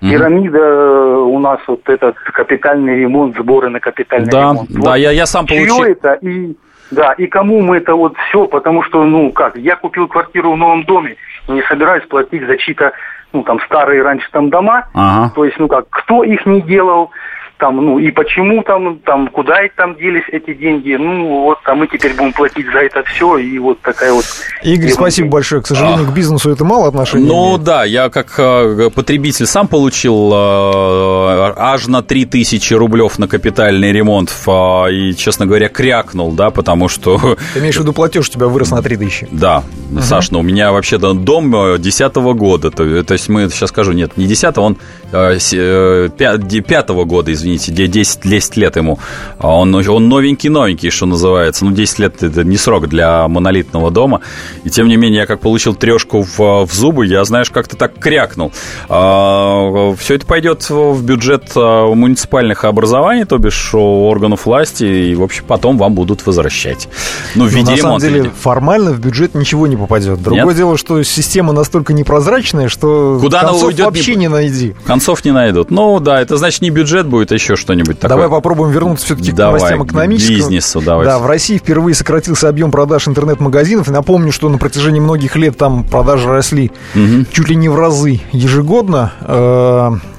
Пирамида 0.00 0.58
э, 0.58 1.16
у 1.16 1.38
нас 1.38 1.60
вот 1.66 1.88
этот 1.88 2.16
капитальный 2.18 2.96
ремонт, 3.00 3.36
сборы 3.36 3.68
на 3.70 3.80
капитальный 3.80 4.30
да, 4.30 4.50
ремонт. 4.50 4.70
Да, 4.70 4.90
вот 4.90 4.96
я, 4.96 5.10
я 5.10 5.26
сам 5.26 5.46
получил. 5.46 5.82
это 5.84 6.14
и 6.14 6.56
да, 6.90 7.12
и 7.12 7.26
кому 7.26 7.62
мы 7.62 7.78
это 7.78 7.94
вот 7.94 8.14
все, 8.28 8.46
потому 8.46 8.82
что, 8.84 9.02
ну 9.04 9.32
как, 9.32 9.56
я 9.56 9.76
купил 9.76 10.06
квартиру 10.06 10.52
в 10.52 10.56
новом 10.56 10.84
доме 10.84 11.16
и 11.48 11.52
не 11.52 11.62
собираюсь 11.62 12.06
платить 12.06 12.46
за 12.46 12.56
чьи-то, 12.56 12.92
ну 13.32 13.42
там 13.42 13.58
старые 13.66 14.02
раньше 14.02 14.28
там 14.30 14.50
дома, 14.50 14.88
ага. 14.94 15.32
то 15.34 15.44
есть, 15.44 15.58
ну 15.58 15.66
как, 15.66 15.86
кто 15.90 16.22
их 16.22 16.46
не 16.46 16.60
делал, 16.60 17.10
там, 17.58 17.76
ну, 17.76 17.98
и 17.98 18.10
почему 18.10 18.62
там, 18.62 18.98
там, 18.98 19.28
куда 19.28 19.64
и 19.64 19.70
там 19.74 19.96
делись 19.96 20.24
эти 20.30 20.54
деньги, 20.54 20.94
ну, 20.94 21.42
вот, 21.42 21.58
а 21.64 21.74
мы 21.74 21.86
теперь 21.86 22.14
будем 22.14 22.32
платить 22.32 22.66
за 22.66 22.78
это 22.80 23.02
все, 23.04 23.38
и 23.38 23.58
вот 23.58 23.80
такая 23.80 24.12
вот... 24.12 24.24
Игорь, 24.62 24.90
спасибо 24.90 25.28
большое. 25.28 25.62
К 25.62 25.66
сожалению, 25.66 26.06
а. 26.06 26.10
к 26.10 26.14
бизнесу 26.14 26.50
это 26.50 26.64
мало 26.64 26.88
отношения 26.88 27.26
Ну, 27.26 27.48
имеет. 27.48 27.64
да, 27.64 27.84
я 27.84 28.08
как 28.08 28.34
э, 28.38 28.90
потребитель 28.94 29.46
сам 29.46 29.68
получил 29.68 30.32
э, 30.32 31.54
аж 31.56 31.86
на 31.86 32.02
3000 32.02 32.74
рублев 32.74 33.18
на 33.18 33.28
капитальный 33.28 33.92
ремонт, 33.92 34.30
э, 34.46 34.92
и, 34.92 35.16
честно 35.16 35.46
говоря, 35.46 35.68
крякнул, 35.68 36.32
да, 36.32 36.50
потому 36.50 36.88
что... 36.88 37.36
Ты 37.54 37.60
имеешь 37.60 37.76
в 37.76 37.80
виду 37.80 37.92
платеж 37.92 38.28
у 38.28 38.32
тебя 38.32 38.46
вырос 38.46 38.70
на 38.70 38.82
3000? 38.82 39.28
Да, 39.30 39.62
угу. 39.90 40.02
Саш, 40.02 40.30
ну, 40.30 40.40
у 40.40 40.42
меня 40.42 40.72
вообще-то 40.72 41.14
дом 41.14 41.80
10 41.80 42.14
года, 42.14 42.70
то, 42.70 43.02
то 43.02 43.12
есть 43.12 43.28
мы, 43.28 43.48
сейчас 43.50 43.70
скажу, 43.70 43.92
нет, 43.92 44.16
не 44.16 44.26
10 44.26 44.58
он 44.58 44.76
5 45.10 46.88
года, 46.88 47.32
извините, 47.32 47.56
извините, 47.56 47.72
10, 47.86 48.20
10 48.22 48.56
лет 48.56 48.76
ему. 48.76 48.98
А 49.38 49.48
он, 49.48 49.74
он 49.74 50.08
новенький-новенький, 50.08 50.90
что 50.90 51.06
называется. 51.06 51.64
Ну, 51.64 51.72
10 51.72 51.98
лет 51.98 52.22
это 52.22 52.44
не 52.44 52.56
срок 52.56 52.88
для 52.88 53.26
монолитного 53.28 53.90
дома. 53.90 54.20
И 54.64 54.70
тем 54.70 54.88
не 54.88 54.96
менее, 54.96 55.20
я 55.20 55.26
как 55.26 55.40
получил 55.40 55.74
трешку 55.74 56.22
в, 56.22 56.66
в 56.66 56.72
зубы, 56.72 57.06
я, 57.06 57.24
знаешь, 57.24 57.50
как-то 57.50 57.76
так 57.76 57.98
крякнул. 57.98 58.52
А, 58.88 59.94
все 59.98 60.14
это 60.14 60.26
пойдет 60.26 60.68
в 60.68 61.02
бюджет 61.02 61.54
муниципальных 61.54 62.64
образований, 62.64 63.24
то 63.24 63.38
бишь 63.38 63.74
органов 63.74 64.46
власти, 64.46 64.84
и, 64.84 65.14
в 65.14 65.22
общем, 65.22 65.44
потом 65.46 65.78
вам 65.78 65.94
будут 65.94 66.26
возвращать. 66.26 66.88
Ну, 67.34 67.46
в 67.46 67.48
виде 67.48 67.64
Но, 67.64 67.70
на 67.70 67.76
самом 67.76 68.00
деле, 68.00 68.30
формально 68.30 68.92
в 68.92 69.00
бюджет 69.00 69.34
ничего 69.34 69.66
не 69.66 69.75
попадет. 69.76 70.22
Другое 70.22 70.46
Нет? 70.46 70.56
дело, 70.56 70.76
что 70.76 71.02
система 71.02 71.52
настолько 71.52 71.92
непрозрачная, 71.92 72.68
что 72.68 73.18
Куда 73.20 73.40
концов 73.40 73.58
она 73.58 73.66
уйдет, 73.68 73.86
вообще 73.86 74.12
не... 74.12 74.22
не 74.22 74.28
найди. 74.28 74.74
Концов 74.84 75.24
не 75.24 75.32
найдут. 75.32 75.70
Ну, 75.70 76.00
да, 76.00 76.20
это 76.20 76.36
значит 76.36 76.62
не 76.62 76.70
бюджет 76.70 77.06
будет, 77.06 77.32
а 77.32 77.34
еще 77.34 77.56
что-нибудь 77.56 77.98
такое. 77.98 78.16
Давай 78.16 78.28
попробуем 78.28 78.72
вернуться 78.72 79.06
все-таки 79.06 79.32
к 79.32 79.38
новостям 79.38 79.84
экономическим. 79.84 80.36
бизнесу, 80.36 80.80
давай. 80.80 81.06
Да, 81.06 81.18
в 81.18 81.26
России 81.26 81.58
впервые 81.58 81.94
сократился 81.94 82.48
объем 82.48 82.70
продаж 82.70 83.08
интернет-магазинов. 83.08 83.88
Напомню, 83.88 84.32
что 84.32 84.48
на 84.48 84.58
протяжении 84.58 85.00
многих 85.00 85.36
лет 85.36 85.56
там 85.56 85.84
продажи 85.84 86.28
росли 86.28 86.70
угу. 86.94 87.24
чуть 87.32 87.48
ли 87.48 87.56
не 87.56 87.68
в 87.68 87.76
разы 87.76 88.20
ежегодно. 88.32 89.12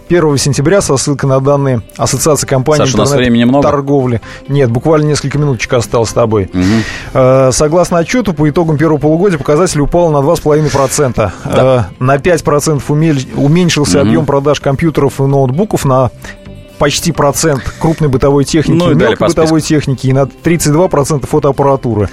Э, 0.10 0.16
1 0.16 0.38
сентября 0.38 0.82
со 0.82 0.98
ссылкой 0.98 1.30
на 1.30 1.40
данные 1.40 1.82
Ассоциации 1.98 2.48
компаний 2.48 2.86
Саша, 2.86 2.98
интернет 2.98 3.18
времени 3.18 3.44
много? 3.44 3.64
торговли. 3.64 4.22
Нет, 4.48 4.72
буквально 4.72 5.08
несколько 5.08 5.38
минуточек 5.38 5.74
осталось 5.74 6.10
с 6.10 6.14
тобой. 6.14 6.50
Угу. 6.54 7.52
Согласно 7.52 8.00
отчету, 8.00 8.34
по 8.34 8.50
итогам 8.50 8.78
первого 8.78 8.98
полугодия 8.98 9.38
показатель 9.38 9.82
упал 9.82 10.12
на 10.12 10.18
2,5%. 10.18 11.14
Да. 11.16 11.32
Э, 12.00 12.04
на 12.04 12.16
5% 12.18 12.82
уменьшился 13.36 14.00
угу. 14.00 14.08
объем 14.08 14.26
продаж 14.26 14.60
компьютеров 14.60 15.20
и 15.20 15.24
ноутбуков, 15.24 15.86
на 15.86 16.12
почти 16.78 17.12
процент 17.12 17.64
крупной 17.80 18.10
бытовой 18.10 18.44
техники, 18.46 18.78
ну, 18.78 18.92
и 18.92 18.96
мелкой 18.96 19.28
бытовой 19.28 19.62
техники 19.62 20.08
и 20.08 20.14
на 20.14 20.22
32% 20.24 21.26
фотоаппаратуры. 21.26 22.10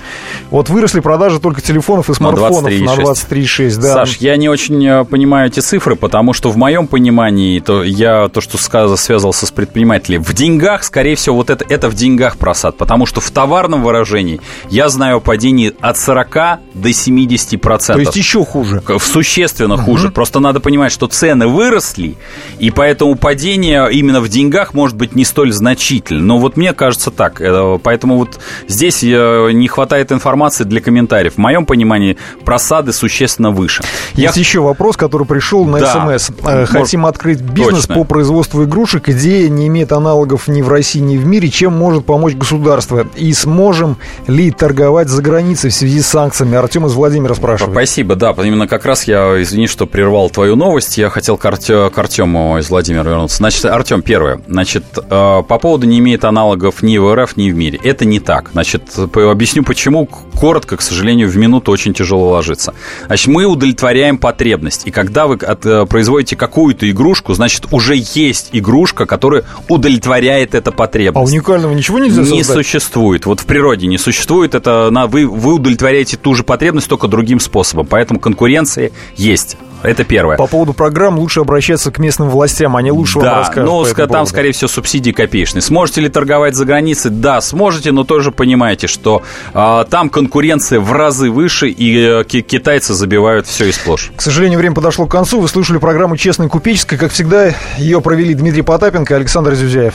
Вот 0.50 0.68
выросли 0.68 1.00
продажи 1.00 1.40
только 1.40 1.61
телефонов 1.61 2.11
и 2.11 2.14
смартфонов 2.14 2.72
на 2.72 2.94
23,6. 2.94 3.81
Да. 3.81 3.92
Саш, 3.94 4.16
я 4.18 4.37
не 4.37 4.48
очень 4.48 4.85
э, 4.87 5.05
понимаю 5.05 5.48
эти 5.48 5.61
цифры, 5.61 5.96
потому 5.96 6.33
что 6.33 6.50
в 6.50 6.57
моем 6.57 6.87
понимании 6.87 7.61
то 7.61 7.83
я 7.83 8.29
то, 8.29 8.40
что 8.40 8.59
связывался 8.59 9.46
с 9.46 9.50
предпринимателями, 9.50 10.22
в 10.22 10.33
деньгах, 10.33 10.85
скорее 10.85 11.16
всего, 11.16 11.37
вот 11.37 11.50
это, 11.50 11.64
это 11.68 11.88
в 11.88 11.94
деньгах 11.94 12.37
просад, 12.37 12.77
потому 12.77 13.07
что 13.07 13.20
в 13.20 13.31
товарном 13.31 13.83
выражении 13.83 14.40
я 14.70 14.88
знаю 14.88 15.18
о 15.18 15.20
падении 15.20 15.72
от 15.81 15.98
40 15.98 16.35
до 16.74 16.88
70%. 16.88 17.92
То 17.92 17.98
есть 17.98 18.16
еще 18.16 18.44
хуже. 18.44 18.83
Существенно 19.00 19.74
угу. 19.74 19.83
хуже. 19.83 20.11
Просто 20.11 20.40
надо 20.40 20.61
понимать, 20.61 20.92
что 20.92 21.07
цены 21.07 21.46
выросли, 21.46 22.16
и 22.59 22.70
поэтому 22.70 23.14
падение 23.16 23.88
именно 23.92 24.20
в 24.20 24.29
деньгах 24.29 24.54
может 24.75 24.97
быть 24.97 25.14
не 25.14 25.25
столь 25.25 25.53
значительно. 25.53 26.23
Но 26.23 26.38
вот 26.38 26.57
мне 26.57 26.73
кажется 26.73 27.11
так. 27.11 27.40
Э, 27.40 27.79
поэтому 27.83 28.19
вот 28.19 28.38
здесь 28.69 29.03
э, 29.03 29.51
не 29.53 29.69
хватает 29.69 30.12
информации 30.12 30.64
для 30.64 30.81
комментариев. 30.81 31.35
В 31.35 31.38
моем 31.38 31.67
понимании 31.67 32.17
просады 32.45 32.93
существенно 32.93 33.51
выше. 33.51 33.83
Есть 34.14 34.37
Я... 34.37 34.40
еще 34.40 34.61
вопрос, 34.61 34.97
который 34.97 35.27
пришел 35.27 35.64
на 35.64 35.81
да. 35.81 36.19
СМС. 36.19 36.31
Э, 36.45 36.67
хотим 36.67 37.07
открыть 37.07 37.40
бизнес 37.40 37.87
Точно. 37.87 37.95
по 37.97 38.05
производству 38.05 38.64
игрушек. 38.64 39.09
Идея 39.09 39.49
не 39.49 39.67
имеет 39.67 39.93
аналогов 39.93 40.49
ни 40.49 40.62
в 40.62 40.69
России, 40.69 41.01
ни 41.01 41.17
в 41.17 41.27
мире. 41.27 41.49
Чем 41.49 41.73
может 41.73 42.05
помочь 42.05 42.35
государство? 42.35 43.07
И 43.17 43.33
сможем 43.33 43.97
ли 44.27 44.51
торговать 44.51 45.09
за 45.09 45.23
границей 45.23 45.71
в 45.71 45.75
связи 45.75 46.01
с 46.01 46.07
санкциями? 46.07 46.57
Артем 46.57 46.87
из 46.87 46.93
Владимира 46.95 47.35
спрашивает. 47.35 47.75
Спасибо, 47.75 48.14
да. 48.14 48.33
Именно 48.33 48.69
как 48.69 48.85
раз 48.85 49.05
я, 49.05 49.43
извини, 49.43 49.67
что 49.67 49.87
прервал 49.87 50.31
твою 50.31 50.57
новость. 50.57 50.99
Я 50.99 51.11
хотел 51.11 51.37
к, 51.37 51.45
Арте... 51.45 51.90
к 51.90 51.99
Артему 51.99 52.59
из 52.59 52.71
Владимира 52.71 53.03
вернуться. 53.03 53.38
Значит, 53.38 53.64
Артем, 53.64 54.03
первое. 54.03 54.40
Значит, 54.46 54.85
э, 54.96 55.00
по 55.09 55.59
поводу 55.59 55.87
не 55.87 55.98
имеет 55.98 56.24
аналогов 56.24 56.83
ни 56.83 56.98
в 56.98 57.14
РФ, 57.14 57.37
ни 57.37 57.50
в 57.50 57.54
мире. 57.54 57.80
Это 57.83 58.04
не 58.04 58.20
так. 58.20 58.50
Значит, 58.52 58.98
объясню 58.98 59.62
почему. 59.62 60.07
Коротко, 60.07 60.76
к 60.76 60.83
сожалению, 60.83 61.28
в 61.28 61.37
минуту 61.37 61.72
очень 61.72 61.94
тяжело 61.94 62.30
ложиться. 62.30 62.74
Значит, 63.07 63.28
мы 63.28 63.46
удовлетворяем 63.46 64.18
потребность. 64.18 64.87
И 64.87 64.90
когда 64.90 65.26
вы 65.26 65.37
от, 65.37 65.64
э, 65.64 65.87
производите 65.87 66.37
какую-то 66.37 66.90
игрушку, 66.90 67.33
значит, 67.35 67.66
уже 67.70 67.94
есть 67.96 68.50
игрушка, 68.52 69.07
которая 69.07 69.44
удовлетворяет 69.68 70.54
эту 70.54 70.72
потребность. 70.72 71.33
А 71.33 71.35
уникального 71.35 71.72
ничего 71.72 71.98
нельзя 71.98 72.22
создать? 72.22 72.37
Не 72.37 72.44
существует. 72.44 73.26
Вот 73.26 73.40
в 73.40 73.46
природе 73.46 73.87
не 73.87 73.98
существует. 73.98 74.54
Это 74.54 74.90
на, 74.90 75.07
вы, 75.07 75.26
вы 75.26 75.54
удовлетворяете 75.54 76.16
ту 76.16 76.35
же 76.35 76.42
потребность, 76.42 76.88
только 76.88 77.09
другим 77.09 77.40
способом. 77.40 77.87
Поэтому 77.87 78.20
конкуренция 78.20 78.90
есть. 79.16 79.57
Это 79.85 80.02
первое. 80.04 80.38
По 80.38 80.46
поводу 80.46 80.72
программ 80.72 81.18
лучше 81.18 81.40
обращаться 81.40 81.92
к 81.92 81.98
местным 81.98 82.30
властям, 82.30 82.74
они 82.74 82.90
лучше 82.90 83.20
да, 83.20 83.26
вам 83.26 83.38
расскажут. 83.40 83.70
Ну, 83.70 83.85
там, 83.85 84.09
поводу. 84.09 84.24
Скорее 84.35 84.51
всего, 84.51 84.66
субсидии 84.66 85.12
копеечные. 85.12 85.62
Сможете 85.62 86.01
ли 86.01 86.09
торговать 86.09 86.57
за 86.57 86.64
границей? 86.64 87.12
Да, 87.12 87.40
сможете, 87.40 87.92
но 87.92 88.03
тоже 88.03 88.33
понимаете, 88.33 88.88
что 88.88 89.23
э, 89.55 89.85
там 89.88 90.11
конкуренция 90.11 90.81
в 90.81 90.92
разы 90.92 91.31
выше, 91.31 91.68
и 91.68 92.05
э, 92.05 92.25
китайцы 92.25 92.94
забивают 92.94 93.47
все 93.47 93.66
и 93.66 93.73
сплошь. 93.73 94.11
К 94.16 94.20
сожалению, 94.20 94.59
время 94.59 94.75
подошло 94.75 95.07
к 95.07 95.11
концу. 95.12 95.38
Вы 95.38 95.47
слушали 95.47 95.79
программу 95.79 96.16
«Честная 96.16 96.49
купеческая». 96.49 96.99
Как 96.99 97.12
всегда, 97.12 97.55
ее 97.79 98.01
провели 98.01 98.35
Дмитрий 98.35 98.62
Потапенко 98.62 99.14
и 99.14 99.16
Александр 99.18 99.55
Зюзяев. 99.55 99.94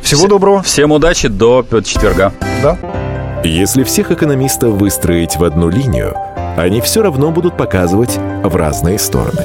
Всего 0.00 0.26
Вс- 0.26 0.28
доброго. 0.28 0.62
Всем 0.62 0.92
удачи 0.92 1.26
до 1.26 1.66
четверга. 1.84 2.32
Да. 2.62 2.78
Если 3.42 3.82
всех 3.82 4.12
экономистов 4.12 4.74
выстроить 4.74 5.34
в 5.36 5.42
одну 5.42 5.68
линию– 5.68 6.14
они 6.56 6.80
все 6.80 7.02
равно 7.02 7.30
будут 7.30 7.56
показывать 7.56 8.16
в 8.16 8.54
разные 8.54 8.98
стороны. 8.98 9.44